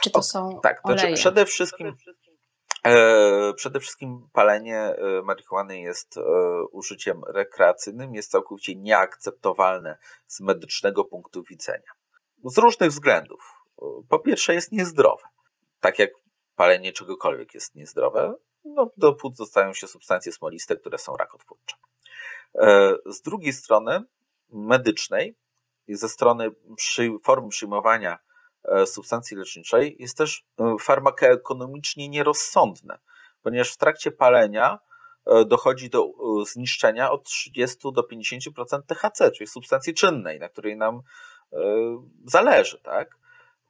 [0.01, 0.99] Czy to o, są tak, oleje?
[0.99, 1.95] Znaczy przede wszystkim
[2.83, 6.21] e, Przede wszystkim palenie e, marihuany jest e,
[6.71, 9.97] użyciem rekreacyjnym, jest całkowicie nieakceptowalne
[10.27, 11.91] z medycznego punktu widzenia.
[12.43, 13.53] Z różnych względów.
[14.09, 15.23] Po pierwsze, jest niezdrowe.
[15.79, 16.09] Tak jak
[16.55, 18.33] palenie czegokolwiek jest niezdrowe,
[18.65, 21.75] no, do płuc dostają się substancje smoliste, które są rakotwórcze.
[23.05, 24.03] Z drugiej strony,
[24.49, 25.35] medycznej,
[25.87, 28.19] ze strony przy, formy przyjmowania
[28.85, 32.99] substancji leczniczej jest też e, farmakoekonomicznie nierozsądne,
[33.41, 34.79] ponieważ w trakcie palenia
[35.25, 36.11] e, dochodzi do
[36.45, 41.01] zniszczenia od 30 do 50% THC, czyli substancji czynnej, na której nam
[42.25, 42.79] zależy.
[42.83, 43.17] Tak?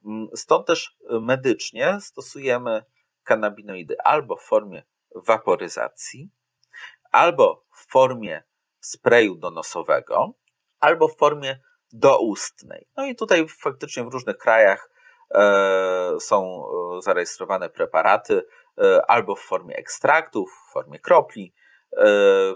[0.04, 2.84] Mm, stąd też medycznie stosujemy
[3.24, 4.82] kanabinoidy albo w formie
[5.14, 6.30] waporyzacji,
[7.12, 8.42] albo w formie
[8.80, 10.34] sprayu donosowego,
[10.80, 11.60] albo w formie
[11.92, 12.86] doustnej.
[12.96, 14.90] No i tutaj faktycznie w różnych krajach
[15.34, 16.64] e, są
[16.98, 18.46] e, zarejestrowane preparaty
[18.78, 21.54] e, albo w formie ekstraktów, w formie kropli.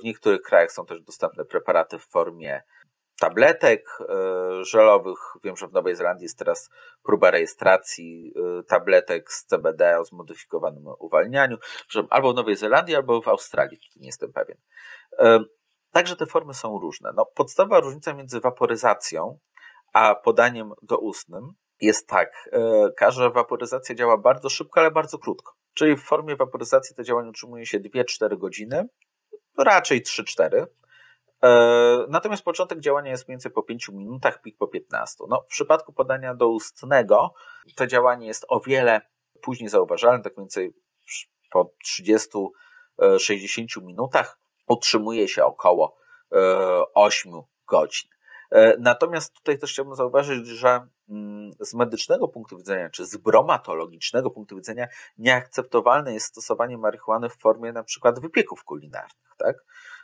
[0.01, 2.63] W niektórych krajach są też dostępne preparaty w formie
[3.21, 3.99] tabletek
[4.61, 5.19] żelowych.
[5.45, 6.71] Wiem, że w Nowej Zelandii jest teraz
[7.05, 8.35] próba rejestracji
[8.69, 11.57] tabletek z CBD o zmodyfikowanym uwalnianiu.
[12.11, 14.57] Albo w Nowej Zelandii, albo w Australii, nie jestem pewien.
[15.97, 17.11] Także te formy są różne.
[17.15, 19.39] No, podstawowa różnica między waporyzacją
[19.93, 25.53] a podaniem doustnym jest tak, e, każda waporyzacja działa bardzo szybko, ale bardzo krótko.
[25.75, 28.89] Czyli w formie waporyzacji to działanie utrzymuje się 2-4 godziny,
[29.59, 30.67] raczej 3-4.
[31.43, 35.25] E, natomiast początek działania jest mniej więcej po 5 minutach, pik po 15.
[35.29, 37.35] No, w przypadku podania doustnego
[37.77, 39.01] to działanie jest o wiele
[39.43, 40.73] później zauważalne, tak mniej więcej
[41.51, 41.71] po
[42.99, 45.97] 30-60 minutach utrzymuje się około
[46.95, 48.11] 8 e, godzin.
[48.51, 54.31] E, natomiast tutaj też chciałbym zauważyć, że mm, z medycznego punktu widzenia, czy z bromatologicznego
[54.31, 54.89] punktu widzenia,
[55.19, 59.35] nieakceptowalne jest stosowanie marihuany w formie na przykład wypieków kulinarnych.
[59.39, 59.57] Tak?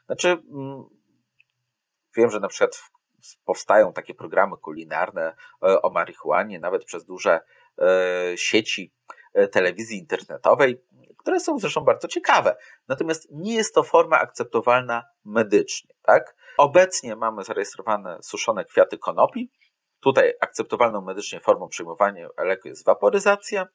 [0.06, 0.84] Znaczy, mm,
[2.16, 2.82] Wiem, że na przykład
[3.44, 7.40] powstają takie programy kulinarne o marihuanie, nawet przez duże
[8.36, 8.92] sieci
[9.52, 10.82] telewizji internetowej,
[11.18, 12.56] które są zresztą bardzo ciekawe.
[12.88, 15.94] Natomiast nie jest to forma akceptowalna medycznie.
[16.02, 16.36] Tak?
[16.58, 19.50] Obecnie mamy zarejestrowane suszone kwiaty konopi.
[20.00, 23.66] Tutaj akceptowalną medycznie formą przyjmowania leku jest waporyzacja.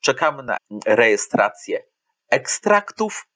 [0.00, 0.56] Czekamy na
[0.86, 1.84] rejestrację
[2.30, 3.26] ekstraktów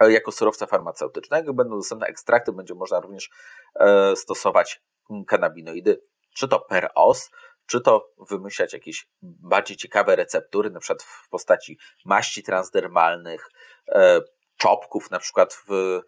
[0.00, 1.54] jako surowca farmaceutycznego.
[1.54, 3.30] Będą dostępne ekstrakty, będzie można również
[3.74, 4.82] e, stosować
[5.26, 6.02] kanabinoidy,
[6.34, 7.30] czy to per os,
[7.66, 13.50] czy to wymyślać jakieś bardziej ciekawe receptury, na przykład w postaci maści transdermalnych,
[13.88, 14.20] e,
[14.56, 16.00] czopków, na przykład w,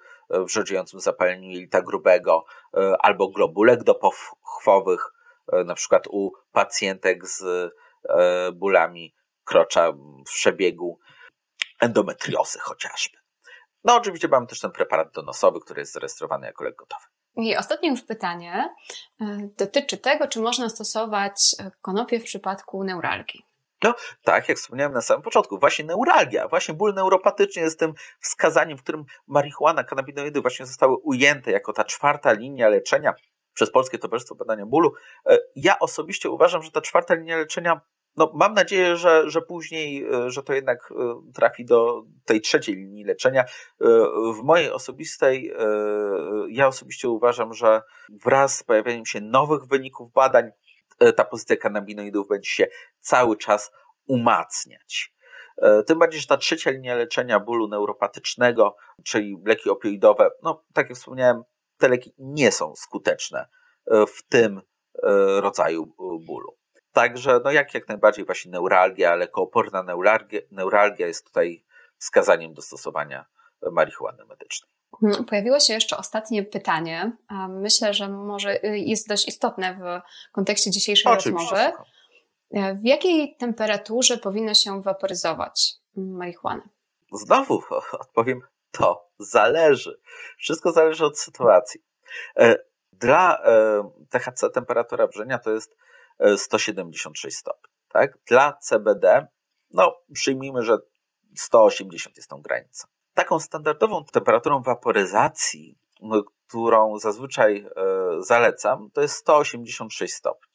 [0.95, 2.45] w zapaleniu jelita grubego,
[2.77, 5.13] e, albo globulek dopochwowych,
[5.53, 7.45] e, na przykład u pacjentek z
[8.55, 10.99] bólami krocza w przebiegu
[11.81, 13.19] endometriozy chociażby.
[13.85, 17.05] No oczywiście mamy też ten preparat donosowy, który jest zarejestrowany jako lek gotowy.
[17.39, 18.75] I ostatnie już pytanie
[19.21, 19.25] e,
[19.59, 23.45] dotyczy tego, czy można stosować e, konopie w przypadku neuralgii.
[23.83, 28.79] No, tak, jak wspomniałem na samym początku, właśnie neuralgia, właśnie ból neuropatyczny jest tym wskazaniem,
[28.79, 33.15] w którym marihuana, kanabinoidy właśnie zostały ujęte jako ta czwarta linia leczenia
[33.55, 34.93] przez Polskie Towarzystwo Badania Bólu.
[35.27, 37.81] E, ja osobiście uważam, że ta czwarta linia leczenia
[38.19, 42.77] no, mam nadzieję, że, że później, e, że to jednak e, trafi do tej trzeciej
[42.77, 43.43] linii leczenia.
[43.43, 43.47] E,
[44.41, 45.53] w mojej osobistej,
[46.49, 47.83] ja osobiście uważam, że
[48.25, 50.51] wraz z pojawieniem się nowych wyników badań,
[51.17, 52.67] ta pozycja kanabinoidów będzie się
[53.01, 53.71] cały czas
[54.07, 55.13] umacniać.
[55.87, 60.99] Tym bardziej, że ta trzecia linia leczenia bólu neuropatycznego, czyli leki opioidowe, no tak jak
[60.99, 61.43] wspomniałem,
[61.79, 63.49] te leki nie są skuteczne
[63.87, 64.61] w tym
[65.41, 65.87] rodzaju
[66.27, 66.58] bólu.
[66.99, 71.65] Także no jak, jak najbardziej właśnie neuralgia, lekooporna neuralgia, neuralgia jest tutaj
[71.99, 73.27] wskazaniem do stosowania
[73.73, 74.71] marihuany medycznej.
[75.03, 77.13] Mhm, pojawiło się jeszcze ostatnie pytanie.
[77.49, 80.01] Myślę, że może y, jest dość istotne w
[80.33, 81.57] kontekście dzisiejszej Oczywiście.
[81.57, 81.73] rozmowy.
[82.55, 86.63] E, w jakiej temperaturze powinno się waporyzować marihuanę?
[87.13, 87.63] Znowu
[88.01, 88.41] odpowiem,
[88.71, 90.01] to zależy.
[90.39, 91.81] Wszystko zależy od sytuacji.
[92.37, 92.57] E,
[92.93, 95.77] dla e, THC temperatura wrzenia to jest
[96.37, 97.73] 176 stopni.
[97.89, 98.19] Tak?
[98.27, 99.27] Dla CBD,
[99.71, 100.79] no przyjmijmy, że
[101.37, 102.89] 180 jest tą granicą.
[103.15, 105.79] Taką standardową temperaturą waporyzacji,
[106.49, 107.83] którą zazwyczaj e,
[108.21, 110.53] zalecam, to jest 186 stopni.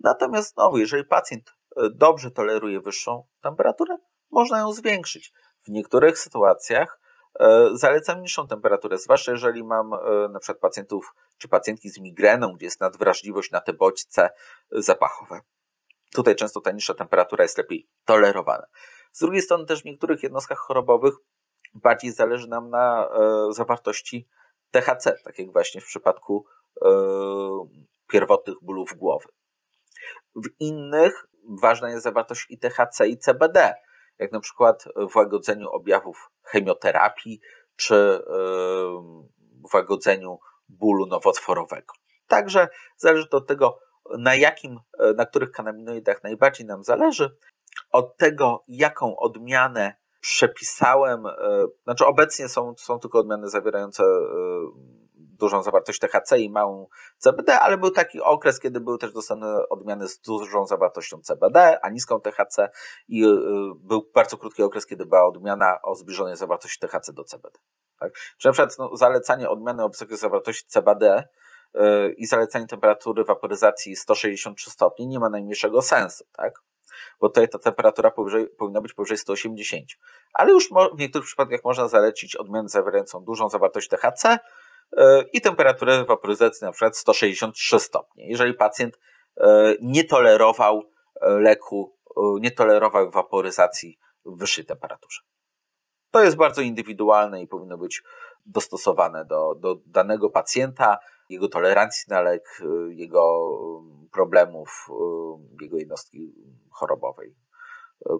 [0.00, 3.96] Natomiast znowu, jeżeli pacjent e, dobrze toleruje wyższą temperaturę,
[4.30, 5.32] można ją zwiększyć.
[5.66, 7.00] W niektórych sytuacjach
[7.72, 9.90] zalecam niższą temperaturę, zwłaszcza jeżeli mam
[10.32, 14.30] na przykład pacjentów czy pacjentki z migreną, gdzie jest nadwrażliwość na te bodźce
[14.70, 15.40] zapachowe.
[16.14, 18.66] Tutaj często ta niższa temperatura jest lepiej tolerowana.
[19.12, 21.14] Z drugiej strony też w niektórych jednostkach chorobowych
[21.74, 24.28] bardziej zależy nam na e, zawartości
[24.70, 26.46] THC, tak jak właśnie w przypadku
[26.82, 26.88] e,
[28.08, 29.28] pierwotnych bólów głowy.
[30.34, 31.26] W innych
[31.62, 33.74] ważna jest zawartość i THC i CBD,
[34.22, 37.40] jak na przykład w łagodzeniu objawów chemioterapii
[37.76, 38.24] czy
[39.70, 41.94] w łagodzeniu bólu nowotworowego.
[42.26, 43.78] Także zależy to od tego,
[44.18, 44.80] na jakim,
[45.16, 47.36] na których kanabinoidach najbardziej nam zależy,
[47.90, 51.32] od tego, jaką odmianę przepisałem, e,
[51.84, 54.08] znaczy obecnie są, są tylko odmiany zawierające e,
[55.42, 56.86] dużą zawartość THC i małą
[57.18, 61.88] CBD, ale był taki okres, kiedy były też dostępne odmiany z dużą zawartością CBD, a
[61.88, 62.70] niską THC
[63.08, 63.24] i
[63.76, 67.58] był bardzo krótki okres, kiedy była odmiana o zbliżonej zawartości THC do CBD.
[67.98, 68.12] Tak?
[68.38, 71.24] Czy na przykład no, zalecanie odmiany o wysokiej zawartości CBD
[71.74, 76.62] yy, i zalecanie temperatury waporyzacji 163 stopni nie ma najmniejszego sensu, tak?
[77.20, 79.84] Bo tutaj ta temperatura powyżej, powinna być powyżej 180.
[80.32, 84.38] Ale już w niektórych przypadkach można zalecić odmianę zawierającą dużą zawartość THC
[85.32, 88.28] i temperaturę waporyzacji na przykład 163 stopnie.
[88.28, 88.98] Jeżeli pacjent
[89.36, 89.46] yy,
[89.80, 90.82] nie tolerował
[91.20, 91.96] leku,
[92.40, 95.20] nie tolerował waporyzacji w wyższej temperaturze.
[96.10, 98.02] To jest bardzo indywidualne i powinno być
[98.46, 103.50] dostosowane do, do danego pacjenta, jego tolerancji na lek, jego
[104.04, 104.88] y, problemów,
[105.60, 106.34] jego jednostki
[106.70, 107.34] chorobowej,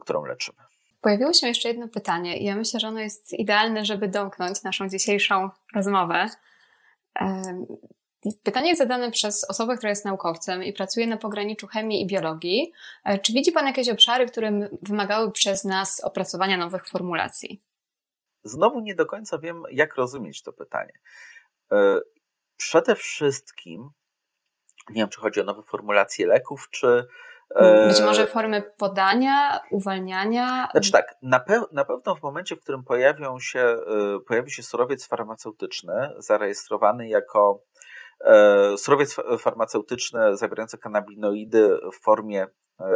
[0.00, 0.58] którą leczymy.
[1.00, 4.88] Pojawiło się jeszcze jedno pytanie i ja myślę, że ono jest idealne, żeby domknąć naszą
[4.88, 6.26] dzisiejszą rozmowę.
[8.42, 12.72] Pytanie jest zadane przez osobę, która jest naukowcem i pracuje na pograniczu chemii i biologii.
[13.04, 17.62] E, czy widzi Pan jakieś obszary, które wymagały przez nas opracowania nowych formulacji?
[18.44, 20.92] Znowu nie do końca wiem, jak rozumieć to pytanie.
[21.72, 22.00] E,
[22.56, 23.90] przede wszystkim,
[24.88, 27.06] nie wiem, czy chodzi o nowe formulacje leków, czy.
[27.56, 30.68] E, Być może formy podania, uwalniania.
[30.72, 34.62] Znaczy tak, na, pe na pewno w momencie, w którym pojawią się, e, pojawi się
[34.62, 37.62] surowiec farmaceutyczny zarejestrowany jako
[38.24, 42.46] E, surowiec farmaceutyczny zawierający kanabinoidy w formie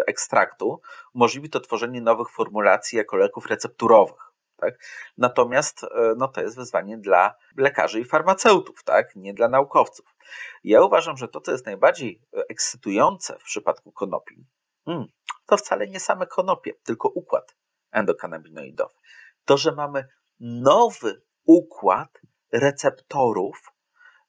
[0.06, 0.80] ekstraktu
[1.14, 4.32] umożliwi to tworzenie nowych formulacji jako leków recepturowych.
[4.56, 4.74] Tak?
[5.18, 5.86] Natomiast
[6.16, 9.16] no, to jest wyzwanie dla lekarzy i farmaceutów, tak?
[9.16, 10.15] nie dla naukowców.
[10.64, 14.46] Ja uważam, że to, co jest najbardziej ekscytujące w przypadku konopi,
[14.84, 15.06] hmm,
[15.46, 17.56] to wcale nie same konopie, tylko układ
[17.90, 18.94] endokanabinoidowy.
[19.44, 20.08] To, że mamy
[20.40, 22.20] nowy układ
[22.52, 23.72] receptorów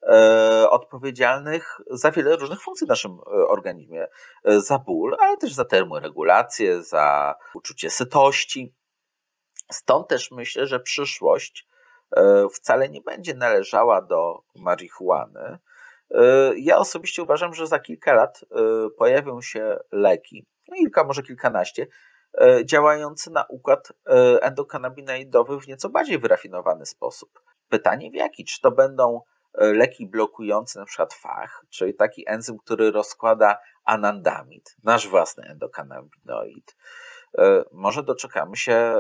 [0.04, 4.08] e, odpowiedzialnych za wiele różnych funkcji w naszym e, organizmie.
[4.44, 8.76] E, za ból, ale też za termoregulację, za uczucie sytości.
[9.72, 11.68] Stąd też myślę, że przyszłość
[12.18, 15.60] e, wcale nie będzie należała do marihuany.
[16.12, 18.58] E, ja osobiście uważam, że za kilka lat e,
[18.98, 21.88] pojawią się leki, no kilka, może kilkanaście,
[22.42, 23.94] E, działający na układ
[24.42, 27.30] endokanabinoidowy w nieco bardziej wyrafinowany sposób.
[27.70, 28.46] Pytanie w jaki?
[28.46, 29.22] Czy to będą
[29.54, 36.76] leki blokujące przykład fach, czyli taki enzym, który rozkłada anandamid, nasz własny endokanabinoid.
[37.72, 38.96] Może doczekamy się,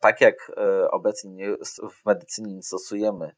[0.00, 0.52] tak jak
[0.90, 1.56] obecnie
[1.90, 3.34] w medycynie nie stosujemy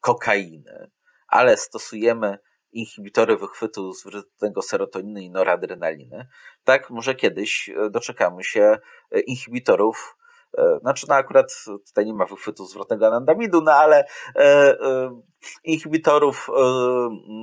[0.00, 0.90] kokainy,
[1.34, 2.38] ale stosujemy
[2.72, 6.26] inhibitory wychwytu zwrotnego serotoniny i noradrenaliny,
[6.64, 8.78] tak może kiedyś e, doczekamy się
[9.10, 10.16] e, inhibitorów
[10.58, 11.54] e, znaczy, no akurat
[11.86, 14.04] tutaj nie ma wychwytu zwrotnego anandamidu, no ale
[14.36, 15.20] e, e,
[15.64, 16.62] inhibitorów e,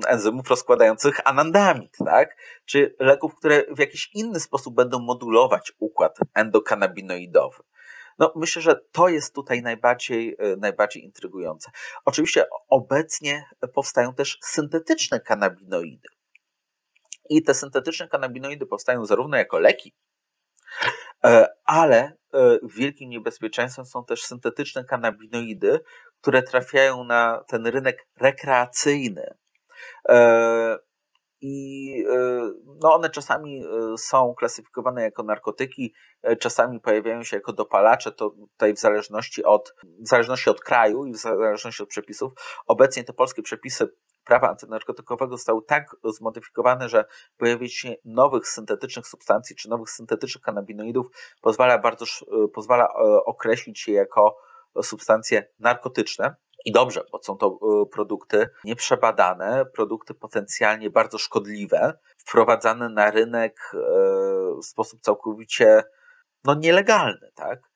[0.07, 2.37] enzymów rozkładających anandamid, tak?
[2.65, 7.63] Czy leków, które w jakiś inny sposób będą modulować układ endokanabinoidowy.
[8.19, 11.71] No, myślę, że to jest tutaj najbardziej, e, najbardziej intrygujące.
[12.05, 16.07] Oczywiście obecnie powstają też syntetyczne kanabinoidy.
[17.29, 19.93] I te syntetyczne kanabinoidy powstają zarówno jako leki,
[21.23, 21.97] e, ale
[22.33, 25.79] e, wielkim niebezpieczeństwem są też syntetyczne kanabinoidy,
[26.21, 29.33] które trafiają na ten rynek rekreacyjny
[31.41, 32.51] i e,
[32.83, 38.29] no one czasami e, są klasyfikowane jako narkotyki, e, czasami pojawiają się jako dopalacze, to
[38.29, 42.33] tutaj w zależności od, w zależności od kraju i w zależności od przepisów.
[42.67, 43.89] Obecnie te polskie przepisy
[44.25, 47.05] prawa antynarkotykowego zostały tak zmodyfikowane, że
[47.37, 51.07] pojawienie się nowych syntetycznych substancji czy nowych syntetycznych kanabinoidów
[51.41, 52.05] pozwala bardzo,
[52.53, 52.93] pozwala
[53.25, 54.37] określić je jako
[54.83, 56.35] substancje narkotyczne.
[56.65, 63.71] I dobrze, bo są to y, produkty nieprzebadane, produkty potencjalnie bardzo szkodliwe, wprowadzane na rynek
[63.73, 63.77] y,
[64.61, 65.83] w sposób całkowicie
[66.43, 67.71] no, nielegalny, tak?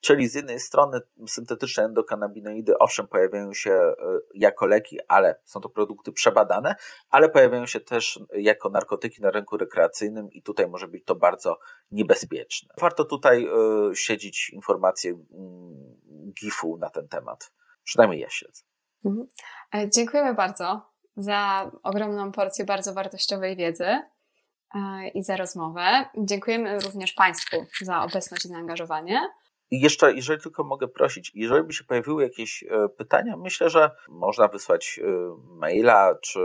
[0.00, 3.94] Czyli z jednej strony syntetyczne endokanabinoidy owszem pojawiają się y,
[4.34, 6.76] jako leki, ale są to produkty przebadane,
[7.10, 11.58] ale pojawiają się też jako narkotyki na rynku rekreacyjnym i tutaj może być to bardzo
[11.90, 12.74] niebezpieczne.
[12.80, 13.48] Warto tutaj
[13.94, 17.52] siedzieć informacje mm, GIF-u na ten temat.
[17.88, 18.62] Przynajmniej ja śledzę.
[19.04, 19.26] Mhm.
[19.74, 20.82] E, dziękujemy bardzo
[21.16, 26.04] za ogromną porcję bardzo wartościowej wiedzy e, i za rozmowę.
[26.18, 29.28] Dziękujemy również Państwu za obecność i zaangażowanie.
[29.70, 33.90] I jeszcze, jeżeli tylko mogę prosić, jeżeli by się pojawiły jakieś e, pytania, myślę, że
[34.08, 35.00] można wysłać
[35.44, 36.40] maila, czy,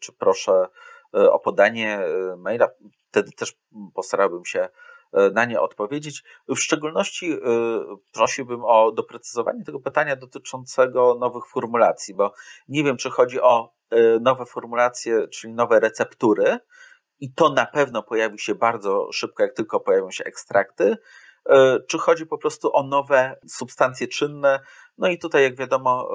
[0.00, 0.66] czy proszę
[1.12, 2.00] o podanie
[2.36, 2.68] maila.
[3.08, 3.56] Wtedy też
[3.94, 4.68] postarałbym się
[5.12, 6.24] na nie odpowiedzieć.
[6.48, 7.38] W szczególności e,
[8.12, 12.32] prosiłbym o doprecyzowanie tego pytania dotyczącego nowych formulacji, bo
[12.68, 16.58] nie wiem, czy chodzi o e, nowe formulacje, czyli nowe receptury,
[17.20, 20.96] i to na pewno pojawi się bardzo szybko, jak tylko pojawią się ekstrakty,
[21.88, 24.60] czy chodzi po prostu o nowe substancje czynne.
[24.98, 26.10] No i tutaj, jak wiadomo,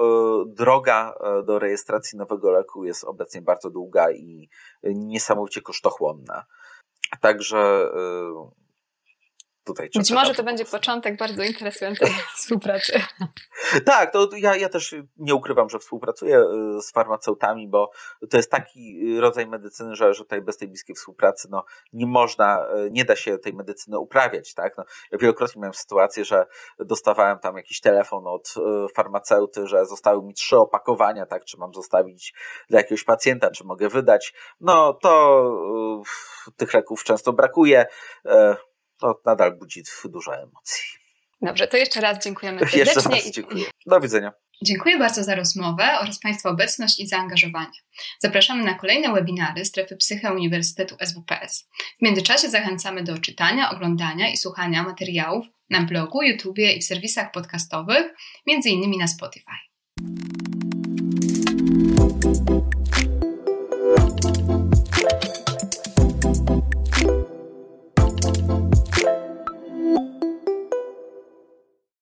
[0.46, 1.14] droga
[1.46, 4.48] do rejestracji nowego leku jest obecnie bardzo długa i
[4.82, 6.44] niesamowicie kosztochłonna.
[7.20, 7.90] Także
[9.64, 13.00] tutaj Być może to będzie początek bardzo interesującej współpracy.
[13.86, 17.90] Tak, to ja, ja też nie ukrywam, że współpracuję y, z farmaceutami, bo
[18.30, 22.66] to jest taki rodzaj medycyny, że, że tutaj bez tej bliskiej współpracy no, nie można,
[22.86, 24.54] y, nie da się tej medycyny uprawiać.
[24.54, 24.78] Tak?
[24.78, 26.46] No, ja wielokrotnie miałem sytuację, że
[26.78, 31.74] dostawałem tam jakiś telefon od y, farmaceuty, że zostały mi trzy opakowania, tak, czy mam
[31.74, 32.34] zostawić
[32.68, 34.34] dla jakiegoś pacjenta, czy mogę wydać.
[34.60, 35.44] No to
[36.56, 37.86] tych leków często brakuje
[39.04, 40.84] to nadal budzi dużo emocji.
[41.42, 42.80] Dobrze, to jeszcze raz dziękujemy serdecznie.
[42.80, 43.64] Jeszcze raz dziękuję.
[43.86, 44.32] Do widzenia.
[44.62, 47.78] Dziękuję bardzo za rozmowę oraz Państwa obecność i zaangażowanie.
[48.18, 51.68] Zapraszamy na kolejne webinary Strefy Psyche Uniwersytetu SWPS.
[51.98, 57.32] W międzyczasie zachęcamy do czytania, oglądania i słuchania materiałów na blogu, YouTubie i w serwisach
[57.32, 58.14] podcastowych,
[58.46, 59.52] między innymi na Spotify.